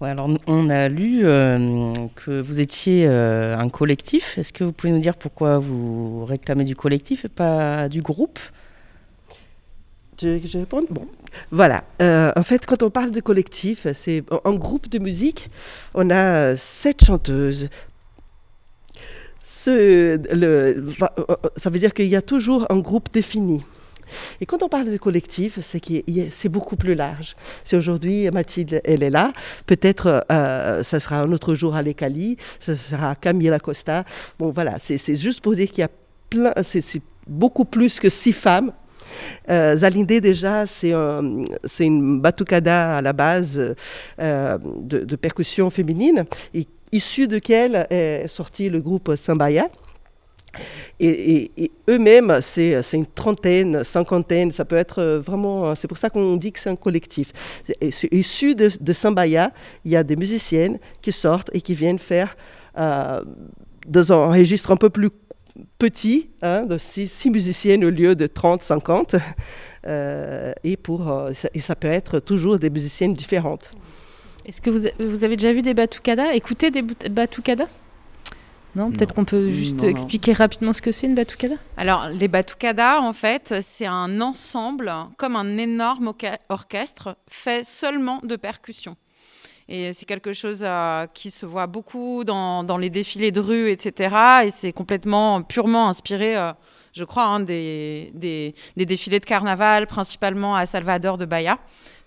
[0.00, 4.38] alors on a lu euh, que vous étiez euh, un collectif.
[4.38, 8.38] Est-ce que vous pouvez nous dire pourquoi vous réclamez du collectif et pas du groupe?
[10.20, 11.06] Je, je Bon,
[11.50, 11.84] voilà.
[12.00, 15.50] en fait, quand on parle de collectif, c'est un groupe de musique.
[15.94, 17.68] On a sept chanteuses,
[19.66, 20.86] le,
[21.56, 23.62] ça veut dire qu'il y a toujours un groupe défini.
[24.40, 25.80] Et quand on parle de collectif, c'est
[26.30, 27.36] c'est beaucoup plus large.
[27.64, 29.32] Si aujourd'hui Mathilde, elle est là,
[29.66, 34.04] peut-être euh, ça sera un autre jour à l'Ecali, ça sera Camille Costa.
[34.38, 35.90] Bon, voilà, c'est juste pour dire qu'il y a
[36.28, 38.72] plein, c'est beaucoup plus que six femmes.
[39.48, 41.44] Euh, Zalindé, déjà, c'est un,
[41.78, 43.74] une batucada à la base
[44.18, 49.68] euh, de, percussion féminine, et de quelle est sorti le groupe Sambaya.
[50.98, 55.74] Et, eux-mêmes, c'est une trentaine, cinquantaine, ça peut être vraiment.
[55.76, 57.32] C'est pour ça qu'on dit que c'est un collectif.
[58.10, 59.52] issu de, de Sambaya,
[59.84, 62.36] il y a des musiciennes qui sortent et qui viennent faire
[62.78, 63.22] euh,
[63.86, 65.10] dans un registre un peu plus
[65.78, 69.16] petit, hein, de six, musiciennes au lieu de 30, 50.
[69.86, 73.72] Euh, et, pour, euh, et ça peut être toujours des musiciennes différentes.
[74.44, 76.32] Est-ce que vous, vous, avez déjà vu des batucadas?
[76.32, 77.68] Écoutez des batucadas?
[78.76, 81.56] Non, peut-être qu'on peut juste expliquer rapidement ce que c'est une batucada?
[81.76, 86.12] Alors, les batucadas, en fait, c'est un ensemble, comme un énorme
[86.48, 88.96] orchestre, fait seulement de percussions.
[89.72, 94.16] Et c'est quelque chose euh, qui se voit beaucoup dans, les défilés de rue, etc.
[94.46, 96.52] Et c'est complètement, purement inspiré, euh,
[96.92, 98.54] je crois, hein, des, des,
[98.84, 101.56] défilés de carnaval, principalement à Salvador de Bahia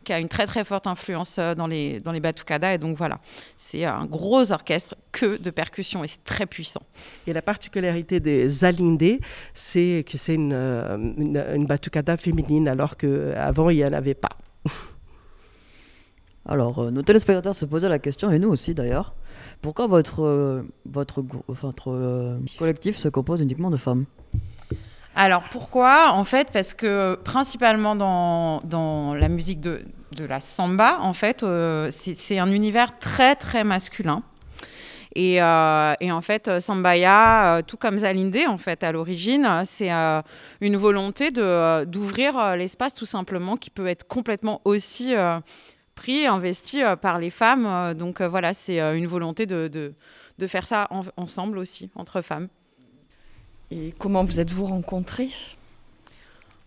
[0.04, 2.74] qui a une très très forte influence euh, dans les, dans les batucadas.
[2.74, 3.22] Et donc voilà,
[3.56, 6.82] c'est un gros orchestre que de percussions et c'est très puissant.
[7.26, 9.22] Et la particularité des Zalindé,
[9.54, 14.38] c'est que c'est une, une, une, batucada féminine, alors qu'avant il n'y en avait pas.
[16.46, 19.14] Alors, euh, nos téléspectateurs se posaient la question, et nous aussi d'ailleurs,
[19.62, 24.06] pourquoi votre, votre, votre collectif se compose uniquement de femmes?
[25.16, 26.12] Alors pourquoi?
[26.14, 29.82] En fait, parce que principalement dans, dans la musique de,
[30.16, 34.20] de, la samba, en fait, euh, c'est un univers très très masculin.
[35.16, 39.92] Et, euh, et, en fait, Sambaya, euh, tout comme Zalinde, en fait, à l'origine, c'est
[40.60, 45.14] une volonté d'ouvrir l'espace, tout simplement, qui peut être complètement aussi
[45.96, 47.94] pris, investi par les femmes.
[47.94, 49.94] donc voilà, c'est une volonté de, de,
[50.40, 52.48] de faire ça ensemble aussi, entre femmes.
[53.72, 55.32] Et comment vous êtes-vous rencontrés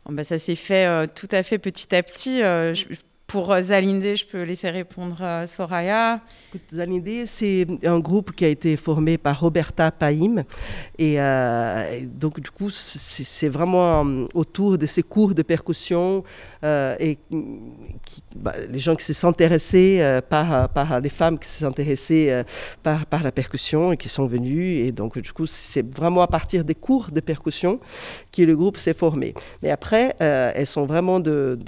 [0.07, 2.43] oh, bah, Ça s'est fait euh, tout à fait petit à petit.
[2.43, 2.75] Euh,
[3.27, 6.21] pour euh, Zalindé, je peux laisser répondre Soraya.
[6.73, 10.45] Zalindé, c'est un groupe qui a été formé par Roberta Paim.
[10.99, 11.19] Et
[12.03, 14.03] donc, du coup, c'est vraiment
[14.35, 16.25] autour de ces cours de percussion
[16.63, 17.19] et
[18.35, 21.67] bah, les gens qui se sont intéressés euh, par, euh, les femmes qui se sont
[21.67, 22.43] intéressées euh,
[22.83, 24.85] par, la percussion et qui sont venues.
[24.85, 27.81] Et donc, du coup, c'est vraiment à partir des cours de percussion
[28.33, 29.35] que le groupe s'est formé.
[29.63, 31.59] Mais après, elles sont vraiment de,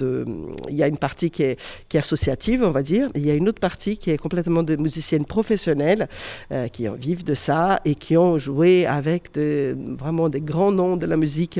[0.69, 1.48] Il y a une partie qui est,
[1.87, 3.09] qui est associative, on va dire.
[3.15, 6.07] Il y a une autre partie qui est complètement de musiciennes professionnelles
[6.73, 11.05] qui en vivent de ça et qui ont joué avec vraiment des grands noms de
[11.05, 11.59] la musique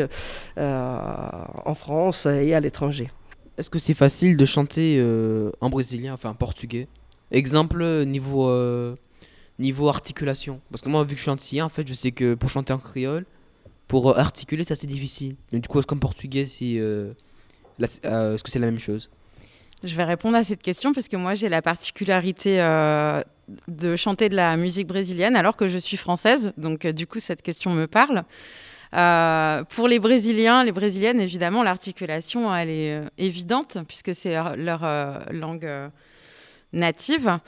[0.58, 3.10] en France et à l'étranger.
[3.60, 6.88] Est-ce que c'est facile de chanter euh, en brésilien, enfin en portugais?
[7.30, 8.96] Exemple, niveau, euh,
[9.60, 10.62] niveau articulation.
[10.72, 12.72] Parce que moi, vu que je suis antillais, en fait, je sais que pour chanter
[12.72, 13.26] en créole,
[13.90, 15.36] pour euh, articuler, c'est assez difficile.
[15.52, 16.76] Du coup, est-ce qu'en portugais, c'est,
[17.82, 19.10] est-ce que c'est la même chose?
[19.84, 22.60] Je vais répondre à cette question parce que moi, j'ai la particularité
[23.68, 26.52] de chanter de la musique brésilienne alors que je suis française.
[26.58, 28.24] Donc, du coup, cette question me parle.
[28.96, 34.84] Euh, pour les Brésiliens, les Brésiliennes, évidemment, l'articulation, elle est euh, évidente puisque c'est leur,
[34.84, 35.70] euh, langue
[36.74, 37.40] native.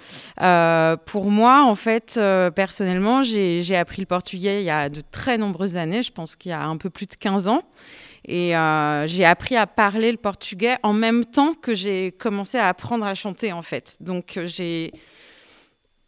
[1.06, 2.20] pour moi, en fait,
[2.56, 6.50] personnellement, j'ai appris le portugais il y a de très nombreuses années, je pense qu'il
[6.50, 7.64] y a un peu plus de 15 ans.
[8.28, 8.54] Et
[9.08, 13.16] j'ai appris à parler le portugais en même temps que j'ai commencé à apprendre à
[13.16, 13.98] chanter, en fait.
[14.00, 14.92] Donc, j'ai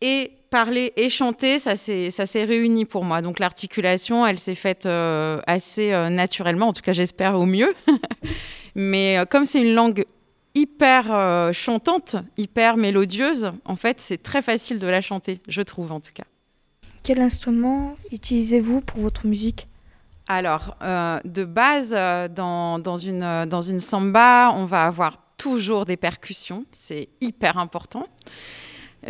[0.04, 3.22] et parler et chanter, ça s'est réuni pour moi.
[3.22, 7.74] Donc l'articulation, elle s'est faite euh, assez euh, naturellement, en tout cas j'espère au mieux.
[8.76, 10.04] Mais euh, comme c'est une langue
[10.56, 16.02] hyper chantante, hyper mélodieuse, en fait c'est très facile de la chanter, je trouve en
[16.02, 16.26] tout cas.
[17.02, 19.68] Quel instrument utilisez-vous pour votre musique?
[20.28, 21.92] Alors, de base,
[22.32, 28.08] dans, dans, une, dans une samba, on va avoir toujours des percussions, c'est hyper important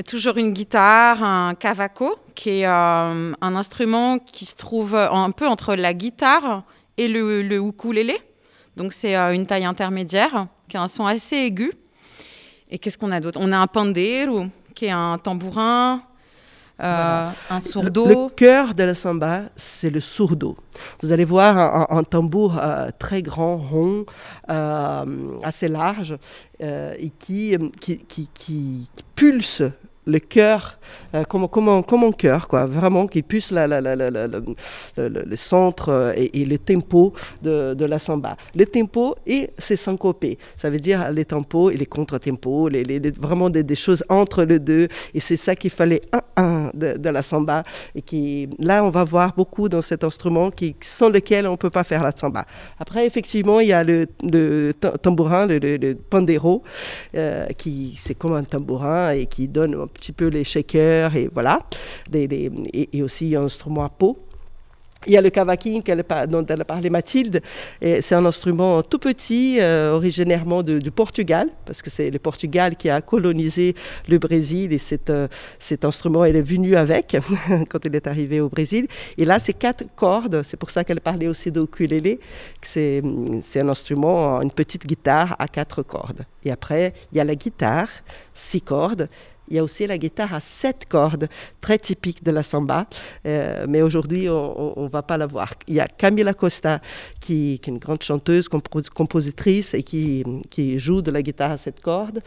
[0.02, 5.48] toujours une guitare, un cavaco, qui est euh, un instrument qui se trouve un peu
[5.48, 6.64] entre la guitare
[6.98, 8.18] et le, le ukulélé.
[8.76, 11.72] Donc c'est euh, une taille intermédiaire, qui a un son assez aigu.
[12.72, 13.40] Et qu'est-ce qu'on a d'autre?
[13.42, 16.02] On a un pandeiro, qui est un tambourin,
[16.82, 18.08] euh, un sourdo.
[18.08, 20.58] Le, cœur de la samba, c'est le sourdo.
[21.02, 22.60] Vous allez voir un, tambour
[23.00, 24.06] très grand, rond,
[24.48, 26.18] assez large,
[26.60, 29.62] et qui, qui, qui, qui, pulse
[30.06, 30.80] le cœur,
[31.16, 36.46] euh, comme, comme, cœur, quoi, vraiment, qui puisse la, la, la, le, centre euh, et,
[36.46, 38.36] le tempo de, de, la samba.
[38.56, 43.12] Le tempo et c'est syncopé, ça veut dire les tempos et les contre-tempos, les, les,
[43.12, 47.22] vraiment des, choses entre les deux, et c'est ça qu'il fallait un, un de, la
[47.22, 47.64] samba,
[47.96, 51.58] et qui, là, on va voir beaucoup dans cet instrument qui, sans lequel on ne
[51.58, 52.46] peut pas faire la samba.
[52.80, 56.64] Après, effectivement, il y a le, le tambourin, le, pandero,
[57.16, 61.60] euh, qui c'est comme un tambourin et qui donne petit peu les shakers et voilà,
[62.14, 64.18] et, aussi un instrument à peau.
[65.06, 65.82] Il y a le cavaquinho
[66.28, 67.42] dont elle a parlé Mathilde.
[67.82, 72.90] C'est un instrument tout petit, euh, originairement du Portugal, parce que c'est le Portugal qui
[72.90, 73.76] a colonisé
[74.08, 75.28] le Brésil et cet, euh,
[75.60, 77.18] cet instrument, elle est venue avec
[77.70, 78.88] quand elle est arrivée au Brésil.
[79.18, 80.42] Et là, c'est quatre cordes.
[80.44, 82.20] C'est pour ça qu'elle parlait aussi d'ukulélé.
[82.62, 83.02] C'est
[83.56, 86.26] un instrument, une petite guitare à quatre cordes.
[86.46, 87.90] Et après, il y a la guitare,
[88.34, 89.10] six cordes.
[89.50, 91.28] Il y a aussi la guitare à sept cordes,
[91.60, 92.88] très typique de la samba,
[93.26, 95.52] euh, mais aujourd'hui on ne va pas la voir.
[95.68, 96.82] Il y a Camila Costa,
[97.20, 100.24] qui, est une grande chanteuse, compositrice et qui,
[100.78, 102.20] joue de la guitare à sept cordes.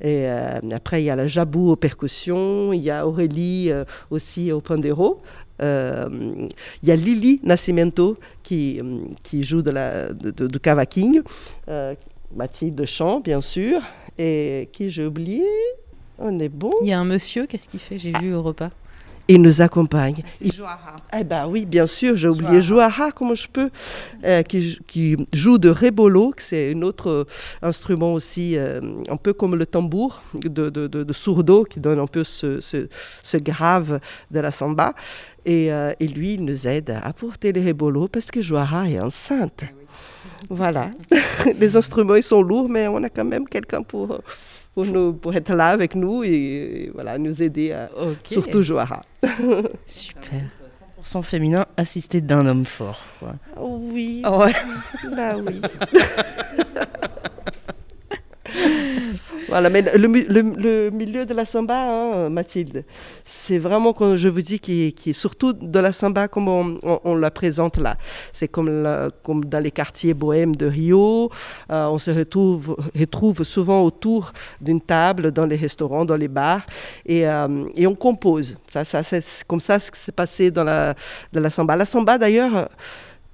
[0.00, 3.84] Et euh, après, il y a la Jabou aux percussions, il y a Aurélie euh,
[4.10, 5.22] aussi au pandero.
[5.60, 6.48] il
[6.82, 8.80] y a Lili Nascimento qui,
[9.24, 11.22] qui joue de la, de, de, cavaquinho,
[12.36, 13.80] Mathilde Chant, bien sûr,
[14.18, 15.44] et qui j'ai oublié
[16.18, 16.72] on est bon.
[16.82, 17.98] Il y a un monsieur, qu'est-ce qu'il fait?
[17.98, 18.70] J'ai vu au repas.
[19.30, 20.22] Il nous accompagne.
[20.38, 20.96] C'est Joara.
[21.14, 23.68] Eh ben oui, bien sûr, j'ai oublié Joara, comment je peux,
[24.24, 27.24] euh, qui, joue de rebolo, c'est un autre euh,
[27.60, 32.06] instrument aussi, euh, un peu comme le tambour de, de, de, sourdo, qui donne un
[32.06, 34.00] peu ce, ce, grave
[34.30, 34.94] de la samba.
[35.44, 39.62] Et, et, lui, il nous aide à porter les rebolos parce que Joara est enceinte.
[39.62, 40.90] Ah voilà.
[41.58, 44.20] les instruments, ils sont lourds, mais on a quand même quelqu'un pour
[44.78, 47.90] pour, nous, pour être là avec nous et, voilà, nous aider, à,
[48.22, 49.00] surtout Joara.
[49.86, 50.44] Super.
[51.04, 53.00] 100% féminin assisté d'un homme fort.
[53.58, 54.22] Oui.
[54.24, 54.52] Oh ouais.
[55.16, 55.60] bah oui.
[59.48, 62.84] Voilà, mais le, milieu de la samba, hein, Mathilde,
[63.24, 67.78] c'est vraiment, je vous dis, qui, est surtout de la samba comme on, la présente
[67.78, 67.96] là.
[68.32, 71.30] C'est comme, dans les quartiers bohèmes de Rio.
[71.70, 76.66] Euh, on se retrouve, souvent autour d'une table dans les restaurants, dans les bars,
[77.06, 78.56] et, euh, on compose.
[78.68, 80.94] Ça, c'est comme ça ce qui s'est passé dans la,
[81.32, 81.74] dans la samba.
[81.74, 82.68] La samba, d'ailleurs,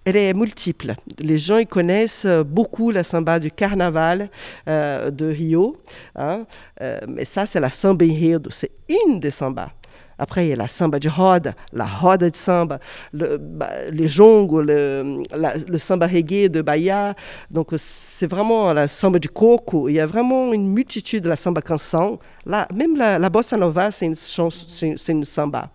[0.05, 0.95] elle est multiple.
[1.19, 4.29] Les gens ils connaissent euh, beaucoup la samba du carnaval
[4.69, 5.77] euh, de Rio,
[6.15, 6.45] hein.
[6.81, 8.71] euh, mais ça c'est la samba enredo, c'est
[9.07, 9.71] une des sambas.
[10.19, 12.79] Après, il y a la samba de roda, la roda de samba,
[13.13, 15.23] le, bah, les jongos, le,
[15.69, 17.15] le, samba reggae de Bahia.
[17.51, 19.89] Donc, c'est vraiment la samba de coco.
[19.89, 22.19] Il y a vraiment une multitude de la samba canção.
[22.47, 25.71] Là, même la, la bossa nova, c'est une, c'est une samba.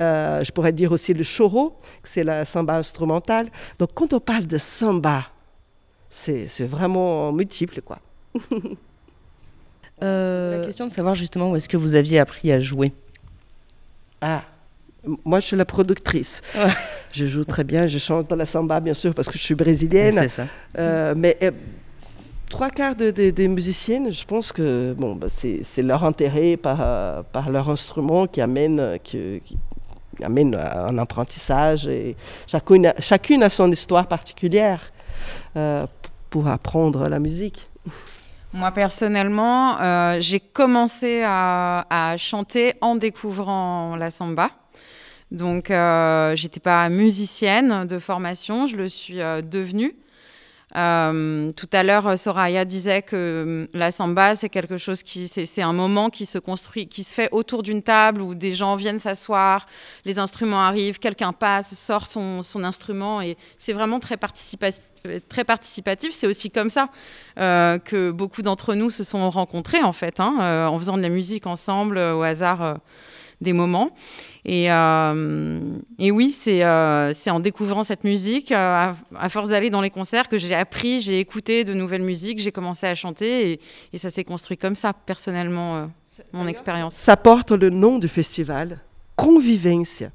[0.00, 3.48] Euh, je pourrais dire aussi le choro, c'est la samba instrumentale.
[3.78, 5.24] Donc, quand on parle de samba,
[6.08, 7.98] c'est vraiment multiple, quoi.
[10.02, 10.58] euh...
[10.58, 12.92] La question de savoir justement où est-ce que vous aviez appris à jouer.
[14.26, 14.42] Ah,
[15.26, 16.40] moi, je suis la productrice.
[17.12, 19.54] Je joue très bien, je chante dans la samba, bien sûr, parce que je suis
[19.54, 20.14] brésilienne.
[20.14, 20.46] C'est ça.
[20.78, 21.50] Euh, mais euh,
[22.48, 27.50] trois quarts des musiciennes, je pense que bon, bah, c'est leur intérêt par, euh, par
[27.50, 29.42] leur instrument qui amène, qui,
[30.22, 31.86] amène un apprentissage.
[31.86, 34.90] Et chacune, chacune a son histoire particulière
[36.30, 37.68] pour apprendre la musique.
[38.54, 44.48] Moi, personnellement, euh, j'ai commencé à, chanter en découvrant la samba.
[45.32, 49.96] Donc, euh, j'étais pas musicienne de formation, je le suis euh, devenue.
[50.76, 55.72] Euh, tout à l'heure, Soraya disait que la samba, c'est quelque chose qui, c'est un
[55.72, 59.66] moment qui se construit, qui se fait autour d'une table où des gens viennent s'asseoir,
[60.04, 64.82] les instruments arrivent, quelqu'un passe, sort son, instrument et c'est vraiment très participatif
[65.28, 66.12] très participatif.
[66.12, 66.88] C'est aussi comme ça
[67.38, 71.02] euh, que beaucoup d'entre nous se sont rencontrés, en fait, hein, euh, en faisant de
[71.02, 72.78] la musique ensemble euh, au hasard
[73.44, 73.88] des moments.
[74.44, 78.94] Et, et oui, c'est en découvrant cette musique, à,
[79.28, 82.86] force d'aller dans les concerts, que j'ai appris, j'ai écouté de nouvelles musiques, j'ai commencé
[82.86, 83.60] à chanter et,
[83.92, 85.88] et ça s'est construit comme ça, personnellement,
[86.32, 86.94] mon expérience.
[86.94, 88.80] Ça porte le nom du festival,
[89.16, 90.10] convivência.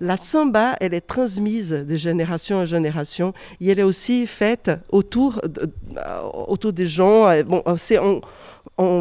[0.00, 5.40] La samba, elle est transmise de génération en génération et elle est aussi faite autour,
[5.44, 7.28] euh, autour des gens.
[7.28, 8.20] Euh, bon, euh, c'est en,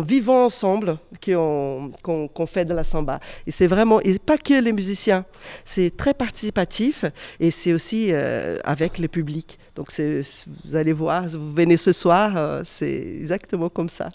[0.01, 3.19] vivant ensemble qu'on fait de la samba.
[3.47, 5.25] Et c'est vraiment, et pas que les musiciens,
[5.65, 7.05] c'est très participatif
[7.39, 9.57] et c'est aussi avec le public.
[9.75, 14.09] Donc vous allez voir, vous venez ce soir, c'est exactement comme ça.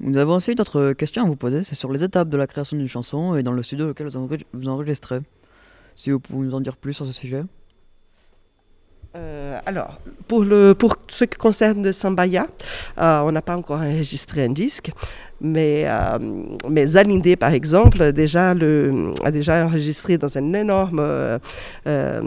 [0.00, 1.64] Nous avons aussi d'autres questions à vous poser.
[1.64, 4.08] C'est sur les étapes de la création d'une chanson et dans le studio auquel
[4.52, 5.20] vous enregistrez.
[5.96, 7.44] Si vous pouvez nous en dire plus sur ce sujet.
[9.16, 12.48] Euh, alors, pour, le, pour ce qui concerne Sambaya,
[12.98, 14.90] euh, on n'a pas encore enregistré un disque,
[15.40, 16.18] mais, euh,
[16.68, 21.38] mais Zalindé, par exemple, déjà le, a déjà enregistré dans un énorme euh,
[21.86, 22.22] euh,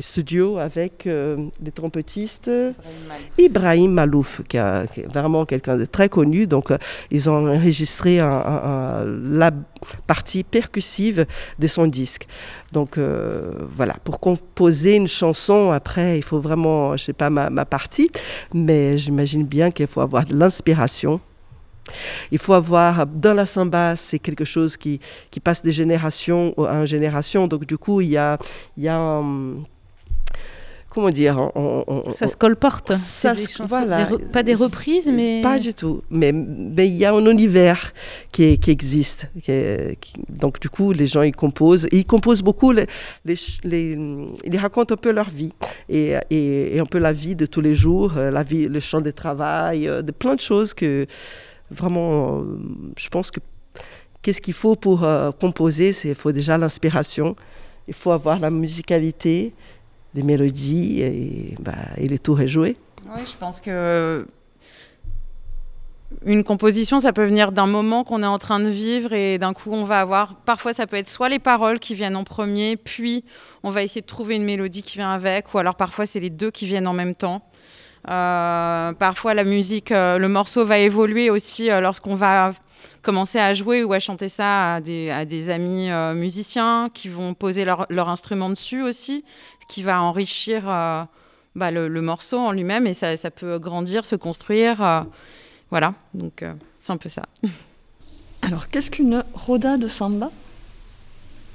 [0.00, 1.08] studio avec
[1.60, 2.50] des trompettistes
[3.38, 6.46] Ibrahim Malouf, qui, est vraiment quelqu'un de très connu.
[6.46, 6.72] Donc,
[7.10, 9.50] ils ont enregistré la
[10.06, 11.26] partie percussive
[11.58, 12.26] de son disque.
[12.72, 17.64] Donc voilà, pour composer une chanson, après, il faut vraiment, je sais pas ma, ma
[17.64, 18.10] partie,
[18.52, 21.20] mais j'imagine bien qu'il faut avoir de l'inspiration
[22.30, 26.84] il faut avoir, dans la samba, c'est quelque chose qui, qui passe de génération en
[26.84, 27.46] génération.
[27.46, 28.38] Donc, du coup, il y a,
[28.76, 29.22] il y a
[30.94, 31.50] comment dire
[32.14, 32.92] Ça se colporte.
[32.92, 33.86] Ça des chansons,
[34.32, 35.40] pas des reprises, mais.
[35.42, 36.02] Pas du tout.
[36.10, 37.92] Mais il y a un univers
[38.32, 39.26] qui, qui existe.
[40.28, 41.88] donc, du coup, les gens, ils composent.
[41.90, 42.72] ils composent beaucoup.
[42.72, 42.86] Les,
[43.24, 43.98] les,
[44.44, 45.52] ils racontent un peu leur vie.
[45.88, 49.00] Et, et, un peu la vie de tous les jours, euh, la vie, le champ
[49.00, 51.06] de travail, euh, de plein de choses que
[51.70, 52.58] vraiment, euh,
[52.96, 53.40] je pense que
[54.22, 57.36] qu'est-ce qu'il faut pour euh, composer Il faut déjà l'inspiration,
[57.88, 59.52] il faut avoir la musicalité,
[60.14, 62.76] des mélodies, et, bah, et le tour est joué.
[63.06, 64.26] Oui, je pense que
[66.24, 69.52] une composition, ça peut venir d'un moment qu'on est en train de vivre et d'un
[69.52, 70.36] coup, on va avoir.
[70.36, 73.24] Parfois, ça peut être soit les paroles qui viennent en premier, puis
[73.62, 76.30] on va essayer de trouver une mélodie qui vient avec, ou alors parfois, c'est les
[76.30, 77.42] deux qui viennent en même temps.
[78.08, 82.52] Euh, parfois, la musique, euh, le morceau va évoluer aussi euh, lorsqu'on va
[83.00, 87.34] commencer à jouer ou à chanter ça à des, à des amis musiciens qui vont
[87.34, 89.24] poser leur, leur, instrument dessus aussi,
[89.68, 90.64] qui va enrichir
[91.54, 95.04] bah, le, morceau en lui-même et ça, ça, peut grandir, se construire.
[95.70, 96.42] voilà, donc
[96.80, 97.24] c'est un peu ça.
[98.42, 100.30] Alors, qu'est-ce qu'une roda de samba?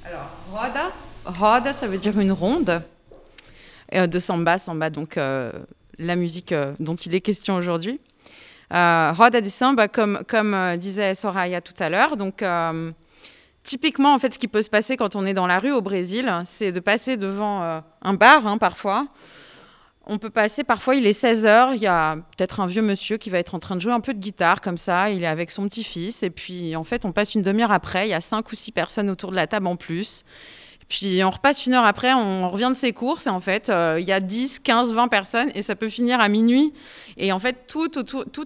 [0.04, 0.92] Alors, roda,
[1.24, 2.80] roda, ça veut dire une ronde.
[3.92, 5.18] de samba, samba, donc
[6.00, 8.00] la musique euh, dont il est question aujourd'hui.
[8.72, 12.44] Euh, Roda de Samba, comme, comme euh, disait Soraya tout à l'heure, donc
[13.62, 15.82] typiquement, en fait, ce qui peut se passer quand on est dans la rue au
[15.82, 19.06] Brésil, c'est de passer devant un bar, hein, parfois.
[20.06, 23.18] On peut passer, parfois, il est 16 h il y a peut-être un vieux monsieur
[23.18, 25.26] qui va être en train de jouer un peu de guitare, comme ça, il est
[25.26, 28.20] avec son petit-fils, et puis, en fait, on passe une demi-heure après, il y a
[28.20, 30.24] cinq ou six personnes autour de la table en plus.
[30.90, 33.98] Puis on repasse une heure après, on revient de ses courses et en fait, euh,
[34.00, 36.74] il y a 10, 15, 20 personnes et ça peut finir à minuit.
[37.16, 37.88] Et en fait, tout,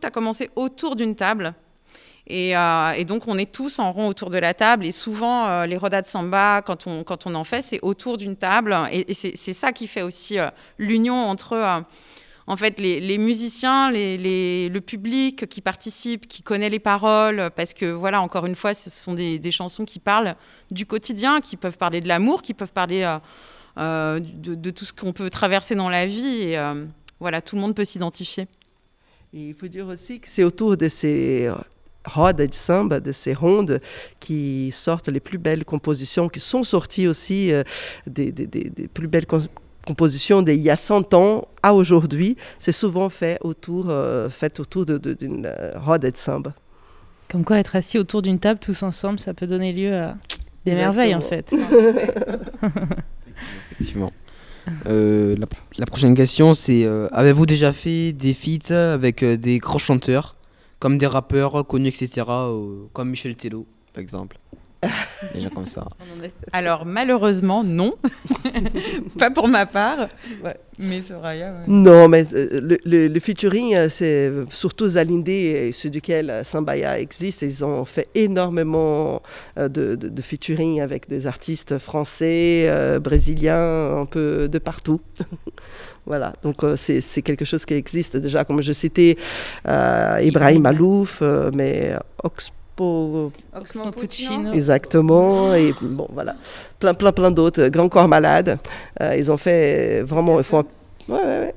[0.02, 1.54] a commencé autour d'une table.
[2.30, 4.84] Euh, et, donc, on est tous en rond autour de la table.
[4.84, 8.18] Et souvent, euh, les rodas de samba, quand on, quand on en fait, c'est autour
[8.18, 8.76] d'une table.
[8.92, 10.36] Et c'est ça qui fait aussi
[10.78, 11.82] l'union entre
[12.46, 18.20] en fait, les, musiciens, le public qui participe, qui connaît les paroles, parce que voilà,
[18.20, 20.36] encore une fois, ce sont des, chansons qui parlent
[20.70, 23.18] du quotidien, qui peuvent parler de l'amour, qui peuvent parler euh,
[23.78, 26.42] euh, de, tout ce qu'on peut traverser dans la vie.
[26.42, 26.84] Et euh,
[27.18, 28.46] voilà, tout le monde peut s'identifier.
[29.32, 31.50] Il faut dire aussi que c'est autour de ces
[32.04, 33.80] rodes de samba, de ces rondes,
[34.20, 37.50] qui sortent les plus belles compositions, qui sont sorties aussi
[38.06, 39.26] des, des, plus belles
[39.84, 44.86] composition d'il y a 100 ans à aujourd'hui, c'est souvent fait autour, euh, fait autour
[44.86, 46.52] d'une de, euh, robe de samba.
[47.30, 50.16] Comme quoi, être assis autour d'une table tous ensemble, ça peut donner lieu à
[50.64, 51.52] des merveilles en fait.
[53.72, 54.12] Effectivement.
[54.86, 55.36] Euh,
[55.78, 60.36] la, prochaine question, c'est avez-vous déjà fait des feats avec des grands chanteurs,
[60.78, 62.26] comme des rappeurs connus, etc.,
[62.92, 64.38] comme Michel Tello, par exemple?
[65.34, 65.86] Déjà comme ça.
[66.52, 67.94] Alors malheureusement, non.
[69.18, 70.08] pas pour ma part.
[70.78, 71.54] Mais Soraya.
[71.68, 77.42] Non, mais euh, le, featuring, euh, c'est surtout Zalindé, ceux duquel euh, Sambaya existe.
[77.42, 79.22] Ils ont fait énormément
[79.56, 82.70] de, de, featuring avec des artistes français,
[83.00, 85.00] brésiliens, un peu de partout.
[86.06, 89.16] Voilà, donc c'est quelque chose qui existe déjà, comme je citais,
[89.64, 91.22] Ibrahim Alouf,
[91.54, 94.52] mais Oxford pour Oxmo Puccino.
[94.52, 95.54] Exactement.
[95.54, 96.34] Et bon, voilà.
[96.78, 97.68] Plein, plein, plein d'autres.
[97.68, 98.58] Grand Corps Malade.
[99.00, 100.38] Euh, ils ont fait vraiment.
[100.38, 100.64] Ils, font
[101.08, 101.54] ouais, ouais,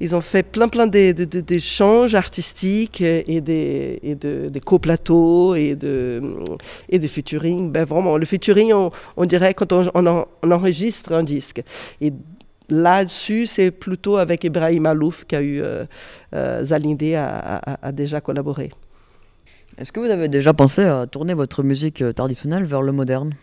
[0.00, 6.22] ils ont fait plein, plein d'échanges artistiques et des, et de, des coplateaux et de,
[6.88, 7.70] et de featuring.
[7.72, 11.62] Ben, vraiment, le featuring, on, dirait quand on, on, enregistre un disque.
[12.00, 12.12] Et
[12.68, 15.84] là-dessus, c'est plutôt avec Ibrahim Alouf qu'a eu euh,
[16.34, 18.70] euh, Zalindé a déjà collaboré.
[19.80, 23.34] Est-ce que vous avez déjà pensé à tourner votre musique euh, traditionnelle vers le moderne?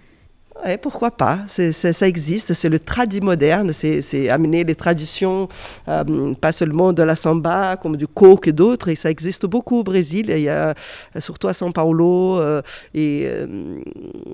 [0.66, 1.46] Ouais, pourquoi pas?
[1.48, 5.48] Ça existe, c'est le tradit moderne, c'est amener les traditions,
[5.88, 9.78] euh, pas seulement de la samba, comme du coke et d'autres, et ça existe beaucoup
[9.78, 10.74] au Brésil, il y a,
[11.20, 12.62] surtout à São Paulo euh,
[12.94, 13.30] et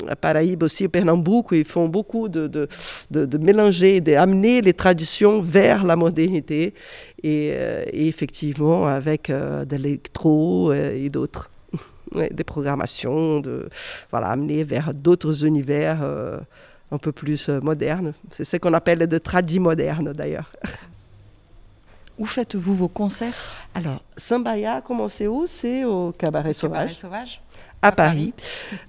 [0.08, 2.68] à Paraíba aussi, au Pernambuco, ils font beaucoup de, de,
[3.10, 6.74] de, mélanger, d'amener les traditions vers la modernité,
[7.22, 11.51] et, et effectivement avec de l'électro et d'autres
[12.14, 13.70] des programmations, de
[14.09, 16.38] voilà, amener vers d'autres univers euh,
[16.91, 18.14] un peu plus euh, modernes.
[18.32, 20.51] C'est ce qu'on appelle de tradis modernes d'ailleurs.
[22.20, 23.34] Où faites-vous vos concerts?
[23.74, 25.45] Alors, Sambaya a commencé où?
[25.47, 26.80] C'est au Cabaret Sauvage.
[26.80, 27.41] Cabaret Sauvage
[27.84, 28.32] à Paris.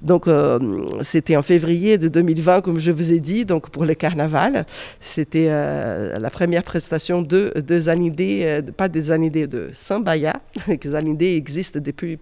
[0.02, 0.58] Donc, euh,
[1.00, 4.66] c'était en février de 2020, comme je vous ai dit, donc pour le carnaval.
[5.00, 10.42] C'était la première prestation de, de Zanidé, pas des Zanidé, de Sambaya.
[10.86, 12.18] Zanidé existe depuis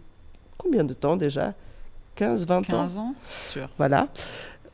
[0.62, 1.54] combien de temps déjà?
[2.16, 2.62] 15, 20 ans?
[2.62, 3.68] 15 ans, sûr.
[3.78, 4.08] Voilà.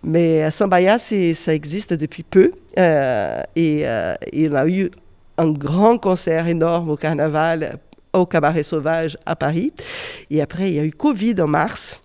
[0.02, 2.52] Mais à Sambaya, ça existe depuis peu.
[2.78, 4.90] Euh, et euh, il a eu
[5.38, 7.78] un grand concert énorme au carnaval
[8.12, 9.72] au Cabaret Sauvage à Paris.
[10.30, 12.00] Et après, il y a eu Covid en mars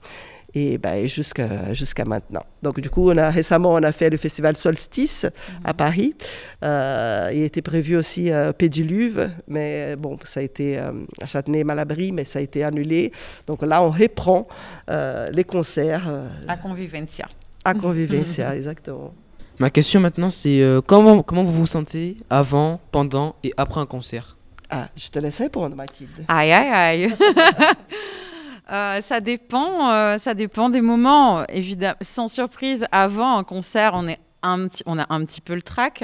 [0.53, 2.43] et ben, jusqu'à jusqu'à maintenant.
[2.61, 5.25] Donc du coup, on a, récemment, on a fait le festival Solstice
[5.63, 5.77] à mhm.
[5.77, 6.15] Paris.
[6.63, 10.91] Euh, il était prévu aussi euh, Pédiluve, mais bon, ça a été euh,
[11.21, 13.11] à Châtenay-Malabry, mais ça a été annulé.
[13.47, 14.47] Donc là, on reprend
[14.89, 16.09] euh, les concerts.
[16.47, 17.27] à Convivencia.
[17.63, 19.13] À Convivencia, exactement.
[19.59, 24.37] Ma question maintenant, c'est comment, comment vous vous sentez avant, pendant et après un concert?
[24.69, 26.09] Ah, je te laisse répondre, Mathilde.
[26.27, 27.15] Aïe, aïe, aïe.
[28.71, 31.45] Euh, ça dépend, euh, ça dépend des moments.
[31.47, 36.03] Évidemment, sans surprise, avant un concert, on est on a un petit peu le trac.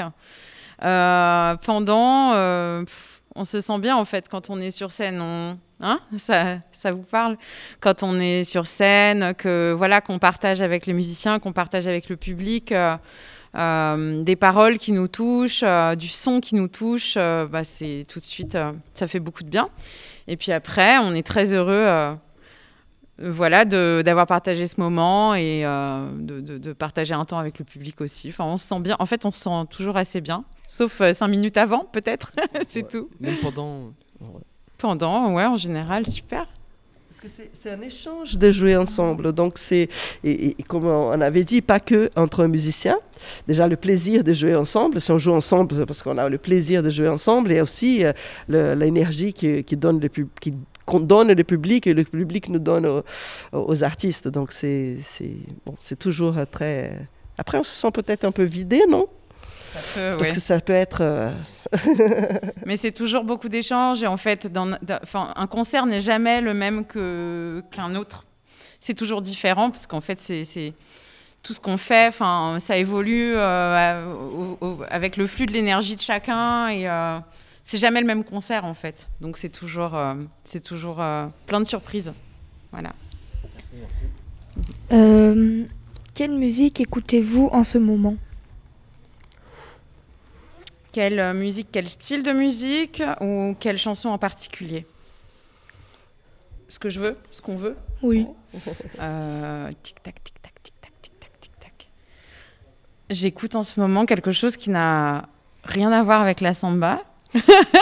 [0.84, 2.34] Euh, pendant,
[3.36, 5.58] on se sent bien en fait quand on est sur scène.
[5.80, 7.38] Hein ça, ça vous parle?
[7.80, 12.10] Quand on est sur scène, que voilà, qu'on partage avec les musiciens, qu'on partage avec
[12.10, 12.72] le public.
[13.56, 15.64] des paroles qui nous touchent,
[15.98, 18.56] du son qui nous touche, bah, c'est tout de suite,
[18.94, 19.70] ça fait beaucoup de bien.
[20.28, 22.18] Et puis après, on est très heureux
[23.20, 28.30] voilà, d'avoir partagé ce moment et euh, de, partager un temps avec le public aussi.
[28.30, 28.96] Enfin, on se sent bien.
[29.00, 32.34] En fait, on se sent toujours assez bien, sauf euh, cinq minutes avant, peut-être.
[32.68, 33.10] c'est tout.
[33.20, 33.92] Même pendant.
[34.78, 36.46] Pendant, ouais, en général, super.
[37.10, 39.34] Parce que c'est un échange de jouer ensemble.
[39.34, 39.90] Donc, c'est,
[40.24, 43.00] et, comme on avait dit, pas que entre musiciens.
[43.48, 45.02] Déjà, le plaisir de jouer ensemble.
[45.02, 48.76] Si on joue ensemble, parce qu'on a le plaisir de jouer ensemble, et aussi euh,
[48.76, 50.54] l'énergie qui, donne le, qui
[50.88, 53.04] qu'on donne au public et le public nous donne
[53.52, 54.28] aux, artistes.
[54.28, 54.98] Donc c'est
[55.66, 56.98] bon, toujours très...
[57.38, 59.08] Après, on se sent peut-être un peu vidé, non?
[59.94, 61.02] Parce que ça peut être...
[61.02, 61.32] Euh,
[62.66, 64.72] Mais c'est toujours beaucoup d'échanges et en fait, dans,
[65.14, 68.26] un concert n'est jamais le même qu'un autre.
[68.80, 70.74] C'est toujours différent parce qu'en fait, c'est
[71.44, 74.56] tout ce qu'on fait, enfin, ça évolue euh,
[74.90, 77.20] avec le flux de l'énergie de chacun et euh,
[77.68, 79.10] c'est jamais le même concert en fait.
[79.20, 80.16] Donc c'est toujours, euh,
[80.46, 82.14] c'est toujours euh, plein de surprises.
[82.72, 82.94] Voilà.
[83.56, 84.64] Merci, merci.
[84.94, 85.66] Euh,
[86.14, 88.16] quelle musique écoutez-vous en ce moment?
[90.94, 94.88] Quelle musique, quel style de musique ou quelle chanson en particulier?
[96.70, 97.76] Ce que je veux, ce qu'on veut?
[98.02, 98.26] Oui.
[99.84, 101.90] tic tac, tic tac, tic tac, tic tac, tic tac.
[103.10, 105.28] J'écoute en ce moment quelque chose qui n'a
[105.64, 107.00] rien à voir avec la samba,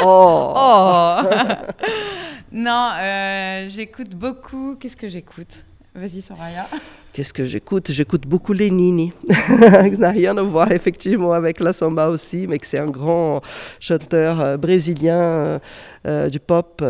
[0.03, 1.21] oh, oh.
[2.51, 4.75] Non, euh, j'écoute beaucoup.
[4.79, 5.65] Qu'est-ce que j'écoute?
[5.93, 6.67] Vas-y, Soraya.
[7.11, 7.91] Qu'est-ce que j'écoute?
[7.91, 9.11] J'écoute beaucoup Lenini.
[9.59, 13.41] Ça n'a rien à voir effectivement avec la samba aussi, mais que c'est un grand
[13.79, 15.59] chanteur euh, brésilien
[16.05, 16.83] euh, du pop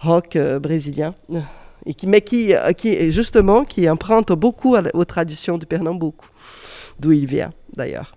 [0.00, 1.14] rock brésilien.
[1.86, 6.16] Et qui, mais qui, qui, justement, qui emprunte beaucoup aux traditions du Pernambouc,
[6.98, 8.14] d'où il vient d'ailleurs.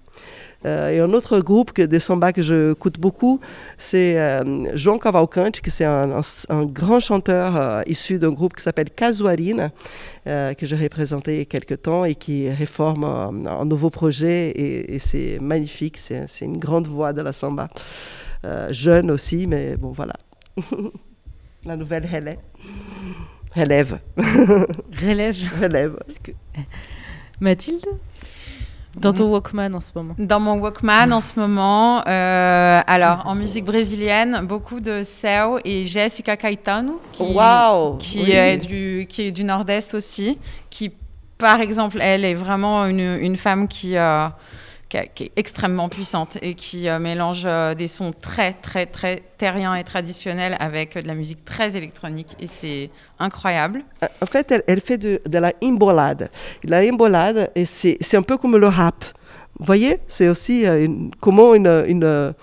[0.68, 3.39] Euh, et un autre groupe que, de samba que j'écoute beaucoup,
[3.78, 6.22] c'est euh, João Cavalcante, qui c'est un,
[6.65, 9.72] grand chanteur euh, issu d'un groupe qui s'appelle Casuarina,
[10.26, 14.51] que j'ai représenté il y a quelques temps et qui réforme un, nouveau projet.
[14.55, 17.70] Et, c'est magnifique, c'est une grande voix de la samba.
[18.72, 20.15] jeune aussi, mais bon, voilà.
[21.65, 22.39] la nouvelle relève.
[23.55, 23.99] Relève.
[25.01, 25.36] Relève.
[25.61, 25.97] Relève.
[26.22, 26.32] Que...
[27.39, 27.88] Mathilde?
[28.97, 30.15] Dans ton Walkman en ce moment.
[30.17, 35.85] Dans mon Walkman en ce moment, euh, alors en musique brésilienne, beaucoup de Céu et
[35.85, 37.23] Jessica Caetano, qui,
[37.99, 40.37] qui, est, du, qui est du Nord-Est aussi,
[40.69, 40.91] qui
[41.37, 44.27] par exemple, elle est vraiment une, une femme qui, euh,
[44.89, 50.55] qui, est extrêmement puissante et qui mélange des sons très, très, très terriens et traditionnels
[50.59, 52.35] avec de la musique très électronique.
[52.39, 53.83] Et c'est incroyable.
[54.21, 56.29] En fait, elle, fait de, la imbolade.
[56.63, 59.03] La imbolade, c'est un peu comme le rap.
[59.59, 60.65] Vous voyez, c'est aussi
[61.19, 62.33] comment une,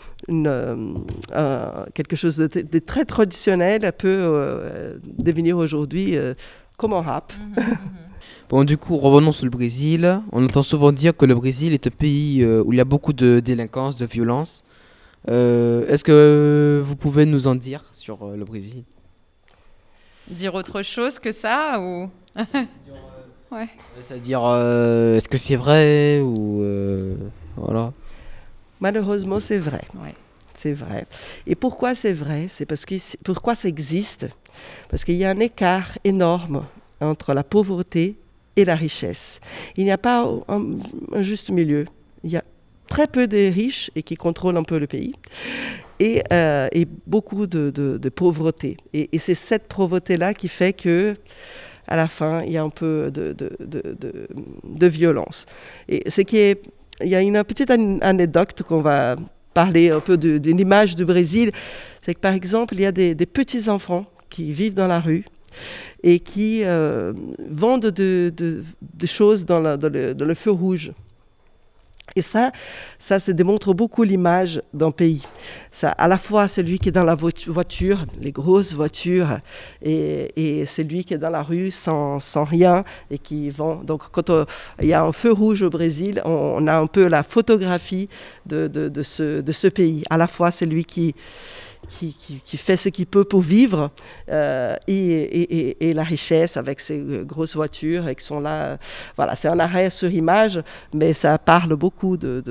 [1.95, 6.18] quelque chose de, très traditionnel peut devenir aujourd'hui
[6.76, 7.32] comme un rap.
[7.38, 8.03] Mhm, mhm.
[8.55, 10.22] Bon, du coup, revenons sur le Brésil.
[10.30, 12.84] On entend souvent dire que le Brésil est un pays euh, où il y a
[12.84, 14.62] beaucoup de délinquance, de violence.
[15.28, 18.84] Euh, est-ce que vous pouvez nous en dire sur euh, le Brésil?
[20.28, 22.09] Dire autre chose que ça ou?
[23.50, 23.68] Ouais.
[24.00, 26.62] C'est-à-dire, est-ce que c'est vrai ou
[27.57, 27.92] voilà
[28.78, 29.82] Malheureusement, c'est vrai.
[30.55, 31.07] C'est vrai.
[31.48, 32.46] Et pourquoi c'est vrai?
[32.48, 32.94] C'est parce que
[33.24, 34.28] pourquoi ça existe?
[34.88, 36.64] Parce qu'il y a un écart énorme
[37.00, 38.16] entre la pauvreté
[38.57, 39.40] et la richesse.
[39.76, 40.62] Il n'y a pas un,
[41.22, 41.84] juste milieu.
[42.22, 42.44] Il y a
[42.88, 45.14] très peu de riches et qui contrôlent un peu le pays
[46.00, 46.68] et, euh,
[47.07, 48.76] beaucoup de, pauvreté.
[48.92, 51.14] Et, c'est cette pauvreté-là qui fait que
[51.86, 55.46] à la fin, il y a un peu de, violence.
[55.88, 56.62] Et ce qui est,
[57.02, 59.16] il y a une petite anecdote qu'on va
[59.52, 61.52] parler un peu d'une image du Brésil,
[62.00, 65.24] c'est que par exemple, il y a des petits enfants qui vivent dans la rue
[66.02, 67.12] et qui euh,
[67.48, 68.62] vendent des de,
[69.07, 70.92] choses dans, le, feu rouge.
[72.16, 72.52] Et ça,
[72.98, 75.26] ça, ça démontre beaucoup l'image d'un pays.
[75.82, 79.38] À la fois celui qui est dans la voiture, les grosses voitures,
[79.82, 83.76] et, et celui qui est dans la rue sans, rien et qui vend.
[83.76, 84.30] Donc, quand
[84.82, 88.09] il y a un feu rouge au Brésil, on, a un peu la photographie
[88.46, 88.68] de,
[89.02, 90.05] ce, de ce pays.
[90.11, 91.14] À la fois celui qui,
[91.95, 93.90] qui, fait ce qu'il peut pour vivre
[94.30, 98.78] euh, et, la richesse avec ses euh, grosses voitures et qui sont là.
[99.16, 100.61] Voilà, c'est un arrêt sur image,
[100.92, 102.42] mais ça parle beaucoup de,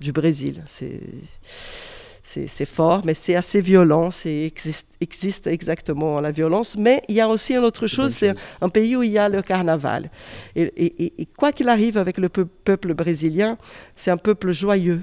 [0.00, 0.62] du Brésil.
[0.66, 1.00] C'est
[2.46, 6.76] c'est fort, mais c'est assez violent, c'est existe, existe, exactement la violence.
[6.76, 9.28] Mais il y a aussi une autre chose, c'est un pays où il y a
[9.28, 10.10] le carnaval.
[10.54, 13.56] Et, quoi qu'il arrive avec le peuple brésilien,
[13.94, 15.00] c'est un peuple joyeux.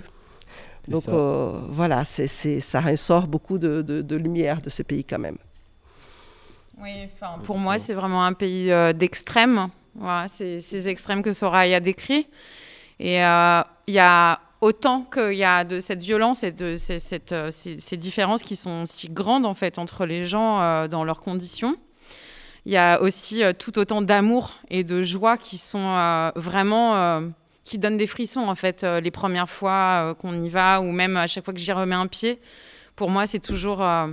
[0.88, 2.28] Donc euh, voilà, c'est,
[2.60, 5.38] ça ressort beaucoup de, de, lumière de ces pays quand même.
[6.80, 7.08] Oui,
[7.44, 9.70] pour moi, c'est vraiment un pays euh, d'extrêmes.
[9.96, 12.28] Voilà, c'est ces extrêmes que Soraya décrit.
[13.00, 17.00] Et euh, il y a autant qu'il y a de cette violence et de ces,
[17.00, 21.76] cette, ces, différences qui sont si grandes en fait entre les gens dans leurs conditions.
[22.66, 27.22] Il y a aussi tout autant d'amour et de joie qui sont vraiment
[27.64, 30.91] qui donne des frissons en fait euh, les premières fois euh, qu'on y va ou
[30.91, 32.39] même à chaque fois que j'y remets un pied.
[32.95, 34.07] Pour moi, c'est toujours euh,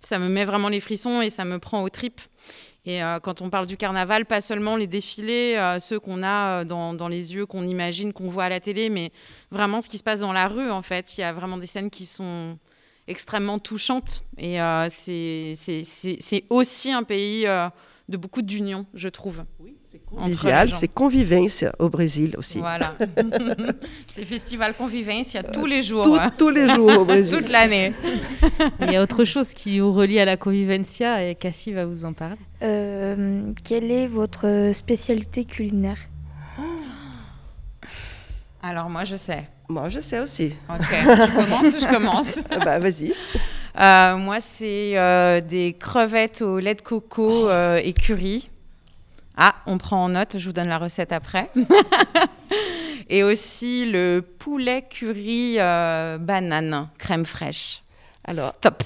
[0.00, 2.20] ça me met vraiment les frissons et ça me prend aux tripes.
[2.86, 7.32] Et quand on parle du carnaval, pas seulement les défilés, ceux qu'on a dans, les
[7.32, 9.10] yeux, qu'on imagine, qu'on voit à la télé, mais
[9.50, 11.16] vraiment ce qui se passe dans la rue, en fait.
[11.16, 12.58] Il y a vraiment des scènes qui sont
[13.08, 14.22] extrêmement touchantes.
[14.36, 14.58] Et
[14.90, 17.46] c'est aussi un pays
[18.10, 19.44] de beaucoup d'union, je trouve.
[19.60, 19.74] Oui.
[20.14, 22.58] Convivial, c'est convivence au Brésil aussi.
[22.58, 22.94] Voilà.
[24.06, 26.18] c'est festival convivence, il y a tous les jours.
[26.38, 27.38] tous les jours au Brésil.
[27.38, 27.92] Toute l'année.
[28.80, 32.04] il y a autre chose qui vous relie à la convivencia et Cassie va vous
[32.04, 32.36] en parler.
[32.62, 35.98] Euh, quelle est votre spécialité culinaire?
[38.62, 39.48] Alors moi je sais.
[39.68, 40.52] Moi je sais aussi.
[40.68, 43.12] Ok, je commence ou je commence Bah vas-y.
[43.80, 48.48] Euh, moi c'est euh, des crevettes au lait de coco et curry.
[49.36, 51.48] Ah, on prend en note, je vous donne la recette après.
[53.08, 57.82] et aussi le poulet curry euh, banane, crème fraîche.
[58.24, 58.84] Alors, stop.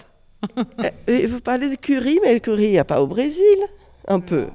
[1.10, 3.58] Euh, vous parlez de curry, mais le curry, il n'y a pas au Brésil
[4.06, 4.46] Un peu.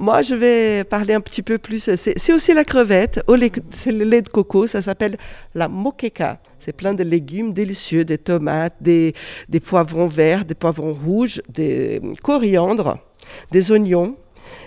[0.00, 1.90] moi, je vais parler un petit peu plus.
[1.96, 3.52] C'est aussi la crevette, au lait,
[3.86, 5.16] le lait de coco, ça s'appelle
[5.54, 6.40] la moqueca.
[6.58, 9.14] C'est plein de légumes délicieux, des tomates, des,
[9.48, 12.98] des poivrons verts, des poivrons rouges, des coriandres,
[13.50, 14.16] des oignons,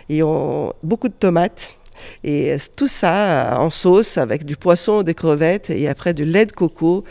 [0.10, 0.22] et
[0.84, 1.78] beaucoup de tomates.
[2.24, 6.52] Et tout ça en sauce avec du poisson, des crevettes et après du lait de
[6.52, 7.04] coco.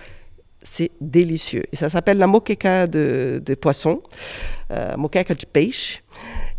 [0.63, 1.63] C'est délicieux.
[1.73, 4.03] Et ça s'appelle la moqueca de, poisson,
[4.71, 6.03] euh, moqueca de pêche.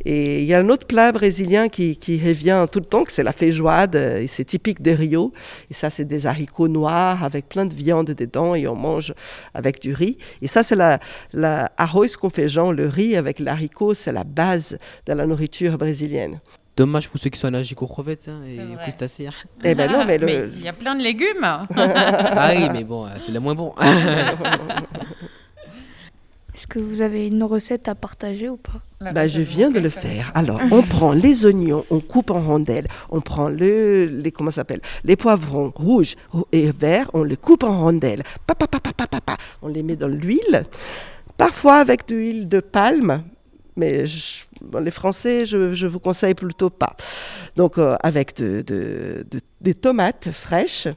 [0.06, 3.32] Et il y a un autre plat brésilien qui, revient tout le temps, c'est la
[3.32, 5.34] feijoada, et c'est typique des Rio.
[5.72, 9.14] Et ça, c'est des haricots noirs avec plein de viande dedans, et on mange
[9.54, 10.18] avec du riz.
[10.42, 11.00] Et ça, c'est la,
[11.34, 14.78] la arroz con feijão, le riz avec l'haricot, c'est la base
[15.08, 16.40] de la nourriture brésilienne.
[16.78, 19.30] Dommage pour ceux qui sont allergiques aux crevettes hein, et aux crustacés.
[19.64, 21.44] Eh ben non, mais il y a plein de légumes.
[21.44, 23.74] ah oui, mais bon, c'est le moins bon.
[26.66, 29.90] Est-ce que vous avez une recette à partager ou pas bah, Je viens de le
[29.90, 30.32] faire.
[30.34, 32.88] Alors, on prend les oignons, on coupe en rondelles.
[33.12, 36.16] On prend le, les, comment s'appelle les poivrons rouges
[36.52, 38.24] et verts, on les coupe en rondelles.
[38.48, 40.66] Pa, pa, pa, on les met dans l'huile.
[41.38, 43.22] Parfois avec de l'huile de palme,
[43.76, 44.06] mais
[44.80, 46.96] les Français, je, je, vous conseille plutôt pas.
[47.56, 49.26] Donc euh, avec de,
[49.62, 50.88] des tomates fraîches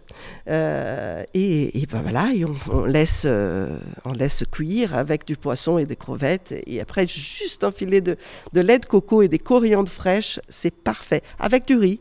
[0.48, 2.28] euh, et, ben voilà,
[2.70, 7.64] on, laisse euh, on laisse cuire avec du poisson et des crevettes et après juste
[7.64, 8.16] un filet de,
[8.52, 12.00] de lait de coco et des coriandres fraîches, c'est parfait avec du riz.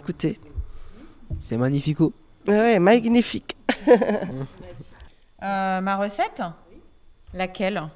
[0.00, 0.38] Écoutez,
[1.40, 1.98] c'est magnifique.
[2.46, 3.56] Ouais, magnifique.
[5.40, 6.42] ma recette?
[7.32, 7.88] Laquelle?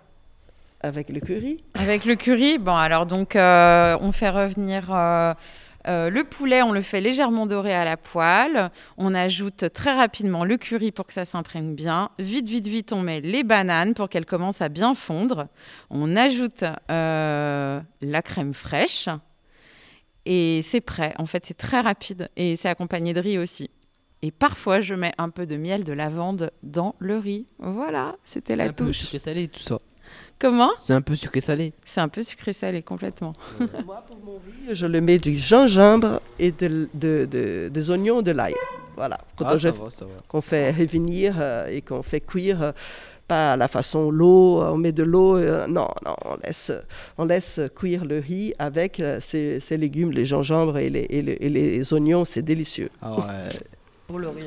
[0.81, 5.35] Avec le curry Avec le curry, bon alors donc euh, on fait revenir euh,
[5.87, 8.71] euh, le poulet, on le fait légèrement doré à la poêle.
[8.97, 12.11] On ajoute très rapidement le curry pour que ça s'imprègne bien.
[12.19, 15.49] Vite, vite, vite, on met les bananes pour qu'elles commencent à bien fondre.
[15.91, 19.09] On ajoute la crème fraîche
[20.27, 21.15] et c'est prêt.
[21.19, 23.71] En fait, c'est très rapide et c'est accompagné de riz aussi.
[24.21, 27.47] Et parfois, je mets un peu de miel de lavande dans le riz.
[27.59, 29.07] Voilà, c'était la touche.
[29.11, 29.79] C'est salé tout ça.
[30.39, 31.73] Comment C'est un peu sucré-salé.
[31.85, 33.33] C'est un peu sucré-salé, complètement.
[33.85, 36.89] Moi, pour mon riz, je le mets du gingembre et de,
[37.69, 38.55] des oignons de l'ail.
[38.95, 39.19] Voilà.
[39.37, 42.73] Quand ah, Qu'on fait revenir euh, et qu'on fait cuire, euh,
[43.27, 45.37] pas à la façon l'eau, on met de l'eau.
[45.37, 46.73] Euh, non, non, on laisse,
[47.17, 52.25] on laisse cuire le riz avec ces, légumes, les gingembre et les, et les, oignons,
[52.25, 52.91] c'est délicieux.
[53.03, 53.49] Ah ouais.
[54.07, 54.47] pour le riz.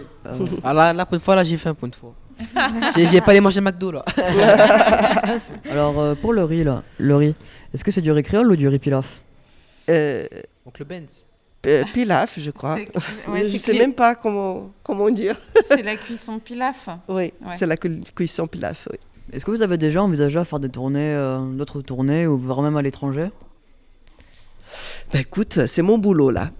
[0.64, 2.14] ah là, la fois, là, j'ai fait un point de fois.
[2.96, 4.06] J'ai pas les manger McDo là.
[5.70, 7.36] Alors euh, pour le riz là, le riz,
[7.74, 9.22] est-ce que c'est du riz créole ou du riz pilaf
[9.90, 10.28] euh,
[10.66, 11.26] Donc le Benz.
[11.94, 12.78] pilaf, je crois.
[12.78, 15.38] je ne sais même pas comment, comment dire.
[15.68, 16.90] c'est la cuisson pilaf.
[17.08, 18.88] Oui, c'est la cuisson pilaf.
[18.92, 18.98] Oui.
[19.32, 22.62] Est-ce que vous avez déjà envisagé à faire des tournées, euh, d'autres tournées, ou voire
[22.62, 23.30] même à l'étranger?
[25.14, 26.50] Ben écoute, c'est mon boulot là.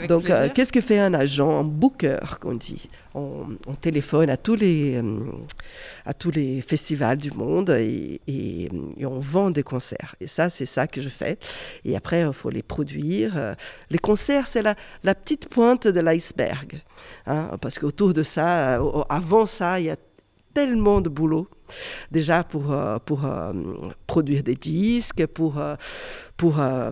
[0.00, 3.44] Avec Donc, euh, qu'est-ce que fait un agent, un booker, qu'on dit on,
[3.80, 5.18] téléphone à tous, les, euh,
[6.06, 8.70] à tous les festivals du monde et, et,
[9.04, 10.14] on vend des concerts.
[10.20, 11.38] Et ça, c'est ça que je fais.
[11.84, 13.54] Et après, il faut les produire.
[13.90, 14.74] Les concerts, c'est la,
[15.04, 16.82] la petite pointe de l'iceberg.
[17.26, 19.96] Hein, parce qu'autour de ça, euh, avant ça, il y a
[20.54, 21.48] tellement de boulot
[22.10, 22.74] déjà pour,
[23.04, 23.20] pour
[24.08, 25.62] produire des disques, pour,
[26.40, 26.90] pour euh,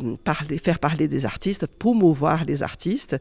[0.62, 3.16] faire parler des artistes, promouvoir les artistes,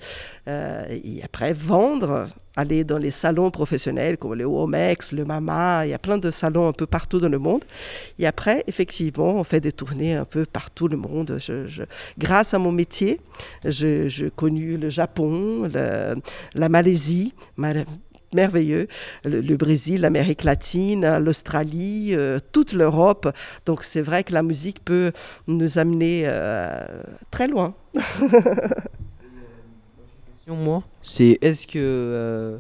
[0.50, 5.92] euh, et après vendre, aller dans les salons professionnels comme le Womex, le Mama, il
[5.92, 7.64] y a plein de salons un peu partout dans le monde.
[8.20, 11.40] Et après, effectivement, on fait des tournées un peu partout le monde.
[12.18, 13.22] Grâce à mon métier,
[13.64, 15.70] j'ai connu le Japon,
[16.56, 17.34] la Malaisie,
[18.34, 18.88] merveilleux.
[19.24, 23.34] Le, Brésil, l'Amérique latine, l'Australie, euh, toute l'Europe.
[23.66, 25.12] Donc c'est vrai que la musique peut
[25.48, 26.86] nous amener euh,
[27.32, 27.74] très loin.
[30.48, 32.60] moi, c'est est-ce que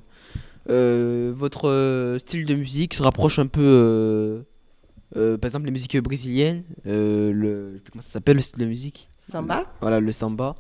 [0.69, 4.43] euh, votre style de musique se rapproche un peu,
[5.13, 9.09] par exemple, les musiques brésiliennes, le, comment ça s'appelle le style de musique?
[9.31, 9.65] Samba.
[9.81, 10.55] Voilà, le samba.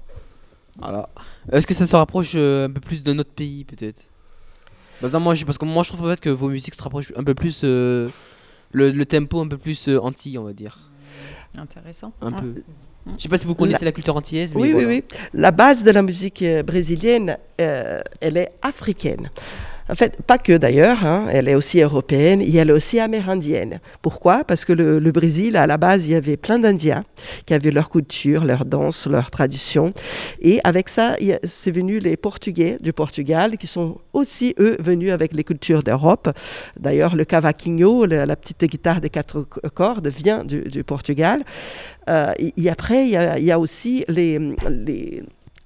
[0.79, 1.09] Voilà.
[1.51, 4.05] Est-ce que ça se rapproche un peu plus de notre pays, peut-être?
[5.01, 7.13] Bah, moi, je, parce que moi, je trouve en fait que vos musiques se rapprochent
[7.15, 7.61] un peu plus.
[7.63, 8.09] Euh,
[8.71, 10.77] le, tempo un peu plus euh, anti, on va dire.
[11.57, 12.13] Intéressant.
[12.21, 12.55] Un peu.
[13.17, 15.03] Je sais pas si vous connaissez la, culture antillaise, mais oui, oui, oui.
[15.33, 19.29] La base de la musique euh, brésilienne, elle est africaine.
[19.89, 21.27] En fait, pas que d'ailleurs, hein.
[21.31, 23.79] elle est aussi européenne et elle est aussi amérindienne.
[24.01, 24.43] Pourquoi?
[24.43, 27.05] Parce que le, Brésil, à la base, il y avait plein d'Indiens
[27.45, 29.93] qui avaient leur culture, leur danse, leur tradition.
[30.41, 35.33] Et avec ça, c'est venu les Portugais du Portugal qui sont aussi, eux, venus avec
[35.33, 36.29] les cultures d'Europe.
[36.77, 39.41] D'ailleurs, le cavaquinho, la, petite guitare des quatre
[39.73, 41.43] cordes, vient du, Portugal.
[42.09, 44.39] Euh, et, après, il y, a, aussi les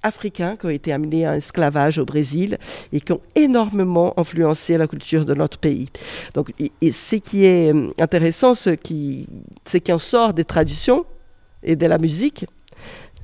[0.03, 2.57] africains qui ont été amenés à esclavage au Brésil
[2.91, 5.89] et qui ont énormément influencé la culture de notre pays.
[6.33, 9.27] Donc, ce qui est euh, intéressant, ce qui,
[9.65, 11.05] c'est en sort des traditions
[11.63, 12.45] et de la musique.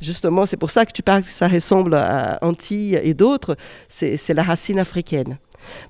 [0.01, 3.57] Justement, c'est pour ça que tu parles que ça ressemble à Antilles et d'autres,
[3.89, 5.38] c'est la racine africaine.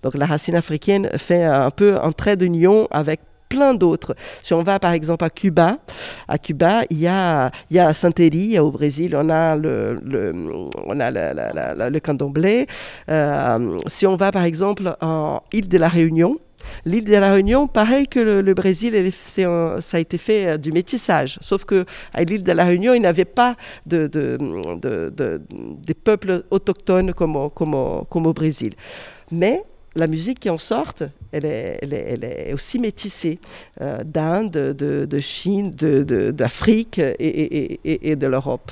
[0.01, 3.19] Donc la racine africaine fait un peu un trait d'union avec
[3.49, 4.15] plein d'autres.
[4.41, 5.77] Si on va par exemple à Cuba,
[6.27, 10.33] à Cuba, il y a, il y a au Brésil, on a le, le
[10.85, 12.67] on a le, le candomblé.
[13.09, 16.37] Euh, si on va par exemple en île de la Réunion,
[16.85, 21.37] L'île de la Réunion, pareil que le, Brésil, ça a été fait euh, du métissage.
[21.41, 24.37] Sauf que à l'île de la Réunion, il n'y avait pas de, de,
[24.81, 28.73] de, des peuples autochtones comme, comme, comme au Brésil.
[29.31, 29.63] Mais
[29.95, 30.93] la musique qui en sort,
[31.45, 33.39] elle est, aussi métissée
[33.81, 38.71] euh, d'Inde, de, Chine, d'Afrique et, de l'Europe.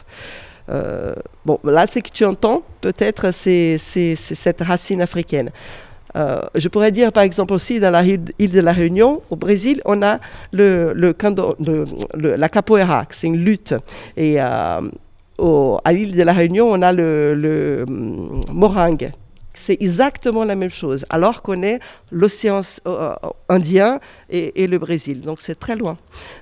[0.70, 1.14] Euh,
[1.46, 5.52] bon, là, ce que tu entends, peut-être, c'est cette racine africaine.
[6.16, 10.02] Euh, je pourrais dire, par exemple, aussi dans l'île de la Réunion, au Brésil, on
[10.02, 10.20] a
[10.54, 13.76] la capoeira, c'est une lutte.
[14.16, 14.82] Et à
[15.92, 19.12] l'île de la Réunion, on a le, le morangue.
[19.58, 21.80] C'est exactement la même chose, alors qu'on est
[22.12, 23.14] l'océan euh,
[23.50, 24.00] Indien
[24.30, 25.22] et, et, le Brésil.
[25.22, 25.98] Donc c'est très loin.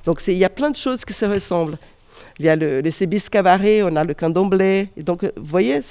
[0.06, 1.78] Donc il y a plein de choses qui se ressemblent.
[2.40, 4.90] Il y a le, les cabaret, on a le candomblé.
[4.98, 5.82] Et donc, vous voyez,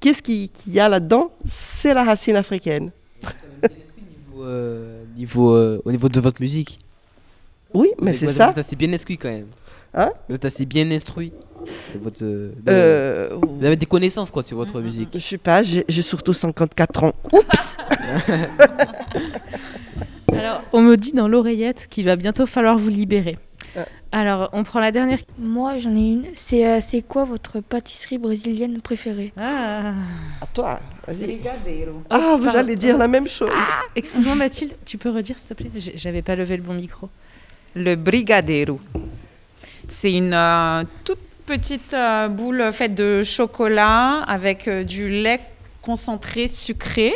[0.00, 1.30] qu'est-ce qu'il y a là-dedans?
[1.48, 2.90] C'est la racine africaine.
[4.38, 6.78] Euh, niveau, euh, au niveau de votre musique?
[7.74, 8.52] Oui, mais c'est ça.
[8.54, 9.48] Assez bien instruit quand même.
[9.96, 11.32] Hein vous êtes assez bien instruit.
[11.98, 12.22] votre,
[12.68, 17.04] euh, vous avez des connaissances quoi sur votre musique Je sais pas, j'ai surtout 54
[17.04, 17.14] ans.
[17.32, 17.76] Oups
[20.32, 23.38] Alors, on me dit dans l'oreillette qu'il va bientôt falloir vous libérer.
[24.12, 25.18] Alors, on prend la dernière.
[25.38, 26.24] Moi, j'en ai une.
[26.34, 29.32] C'est euh, quoi votre pâtisserie brésilienne préférée?
[29.36, 29.92] Ah.
[30.40, 31.40] À toi, vas-y.
[32.08, 33.50] Ah, vous allez dire la même chose.
[33.52, 35.70] Ah, Excuse-moi, Mathilde, tu peux redire, s'il te plaît?
[35.96, 37.08] J'avais pas levé le bon micro.
[37.74, 38.80] Le brigadeiro.
[39.88, 45.40] C'est une euh, toute petite euh, boule faite de chocolat avec du lait
[45.82, 47.12] concentré sucré,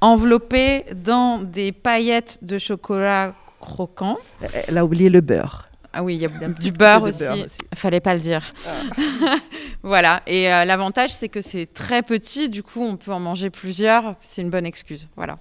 [0.00, 4.18] enveloppé dans des paillettes de chocolat croquant.
[4.66, 5.69] Elle a oublié le beurre.
[5.92, 7.24] Ah oui, il y a, du beurre aussi.
[7.72, 8.52] Il Fallait pas le dire.
[8.66, 9.36] Ah.
[9.82, 10.22] voilà.
[10.26, 12.48] Et euh, l'avantage, c'est que c'est très petit.
[12.48, 14.14] Du coup, on peut en manger plusieurs.
[14.20, 15.08] C'est une bonne excuse.
[15.16, 15.38] Voilà.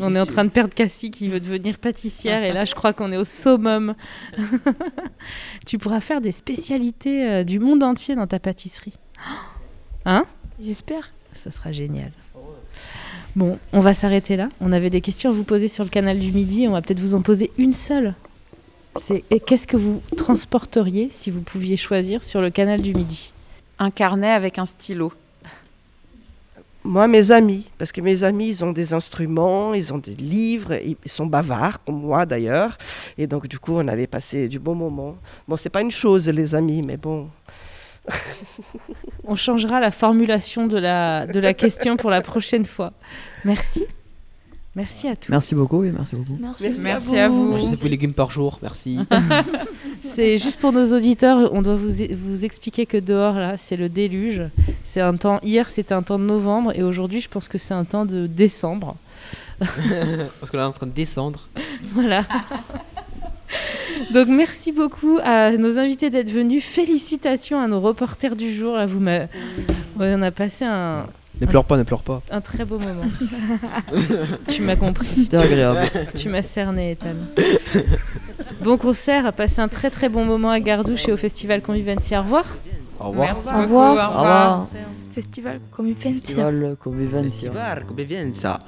[0.00, 2.44] on est en train de perdre Cassie qui veut devenir pâtissière.
[2.44, 3.94] et là, je crois qu'on est au summum.
[5.66, 8.94] tu pourras faire des spécialités euh, du monde entier dans ta pâtisserie.
[10.06, 10.24] Hein?
[10.58, 11.12] J'espère.
[11.34, 12.10] Ça sera génial.
[13.36, 14.48] Bon, on va s'arrêter là.
[14.62, 16.66] On avait des questions à vous poser sur le canal du Midi.
[16.66, 18.14] On va peut-être vous en poser une seule
[19.00, 23.32] c'est qu'est-ce que vous transporteriez si vous pouviez choisir sur le canal du Midi?
[23.78, 25.12] Un carnet avec un stylo.
[26.82, 30.72] Moi, mes amis, parce que mes amis, ils ont des instruments, ils ont des livres,
[30.74, 32.78] ils sont bavards, comme moi d'ailleurs.
[33.18, 35.16] Et donc, du coup, on allait passer du bon moment.
[35.46, 37.28] Bon, c'est pas une chose, les amis, mais bon.
[39.24, 42.92] on changera la formulation de la, de la question pour la prochaine fois.
[43.44, 43.86] Merci.
[44.76, 45.32] Merci à tous.
[45.32, 46.38] Merci beaucoup, oui, merci beaucoup.
[46.38, 46.66] Merci,
[47.18, 47.52] à vous.
[47.52, 47.88] Merci vous.
[47.88, 49.00] légumes par jour, merci.
[50.14, 53.88] c'est juste pour nos auditeurs, on doit vous, vous expliquer que dehors, là, c'est le
[53.88, 54.42] déluge.
[54.84, 57.74] C'est un temps, hier, c'était un temps de novembre, et aujourd'hui, je pense que c'est
[57.74, 58.96] un temps de décembre.
[59.58, 61.48] Parce qu'on est en train de descendre.
[61.92, 62.24] voilà.
[64.14, 66.64] Donc merci beaucoup à nos invités d'être venus.
[66.64, 68.76] Félicitations à nos reporters du jour.
[68.76, 69.04] Là, vous
[69.98, 71.06] on a passé un,
[71.40, 72.22] ne pleure pas, ne pleure pas.
[72.30, 73.02] Un très beau moment.
[74.48, 75.08] tu m'as compris.
[75.24, 75.90] C'était agréable.
[76.14, 77.14] Tu m'as cerné, Ethan.
[78.62, 82.20] bon concert, passé un très très bon moment à Gardouche et au Festival Convivencia.
[82.20, 82.44] Au revoir.
[82.98, 83.26] Au revoir.
[83.34, 84.10] Merci au revoir.
[84.10, 84.68] Au revoir.
[85.14, 86.20] Festival Convivencia.
[86.20, 87.30] Festival Convivencia.
[87.30, 88.58] Festival Convivencia.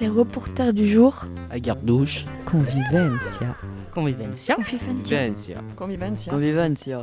[0.00, 1.24] Les reporters du jour.
[1.50, 2.24] À Gardouche.
[2.44, 3.56] Convivencia.
[3.94, 4.56] Convivencia.
[4.56, 5.56] Convivencia.
[5.76, 6.32] Convivencia.
[6.32, 7.02] Convivencia.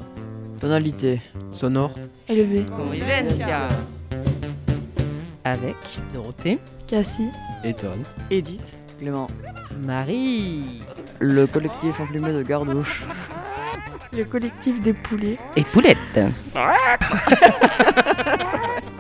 [0.60, 1.22] Tonalité.
[1.54, 1.92] Sonore.
[2.28, 2.66] Élevé.
[2.66, 3.70] Convivencia
[5.52, 5.76] avec
[6.14, 7.30] Dorothée, Cassie,
[7.64, 9.28] Eton, Edith, Clément,
[9.86, 10.82] Marie,
[11.20, 13.04] le collectif emplumé de Gardouche,
[14.14, 16.20] le collectif des poulets et poulettes.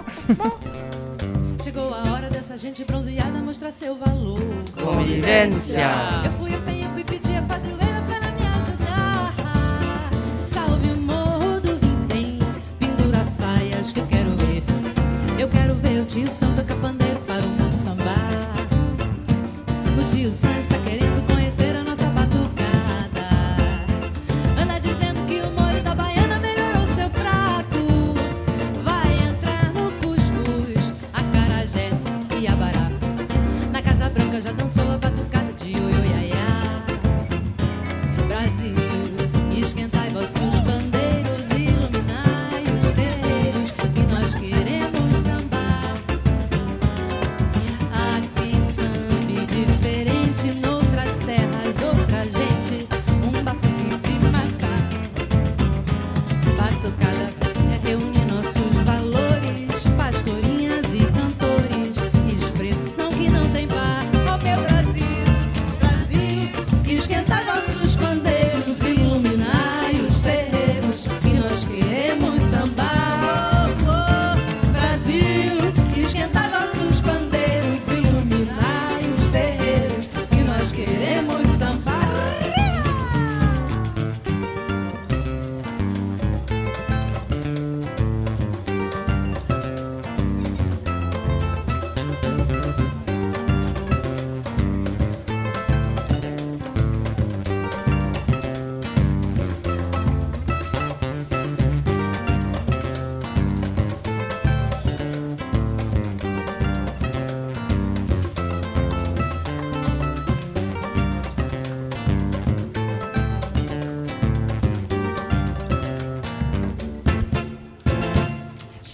[1.63, 4.39] Chegou a hora dessa gente bronzeada mostrar seu valor.
[4.81, 5.91] Convivência.
[6.25, 7.78] Eu fui a pé, eu fui pedir a padroeira
[16.01, 18.15] o tio Santa Capandeiro para o mundo sambar.
[19.99, 20.78] O tio Sam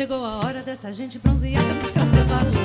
[0.06, 2.65] Chegou a hora dessa gente bronzeada mostrar seu valor.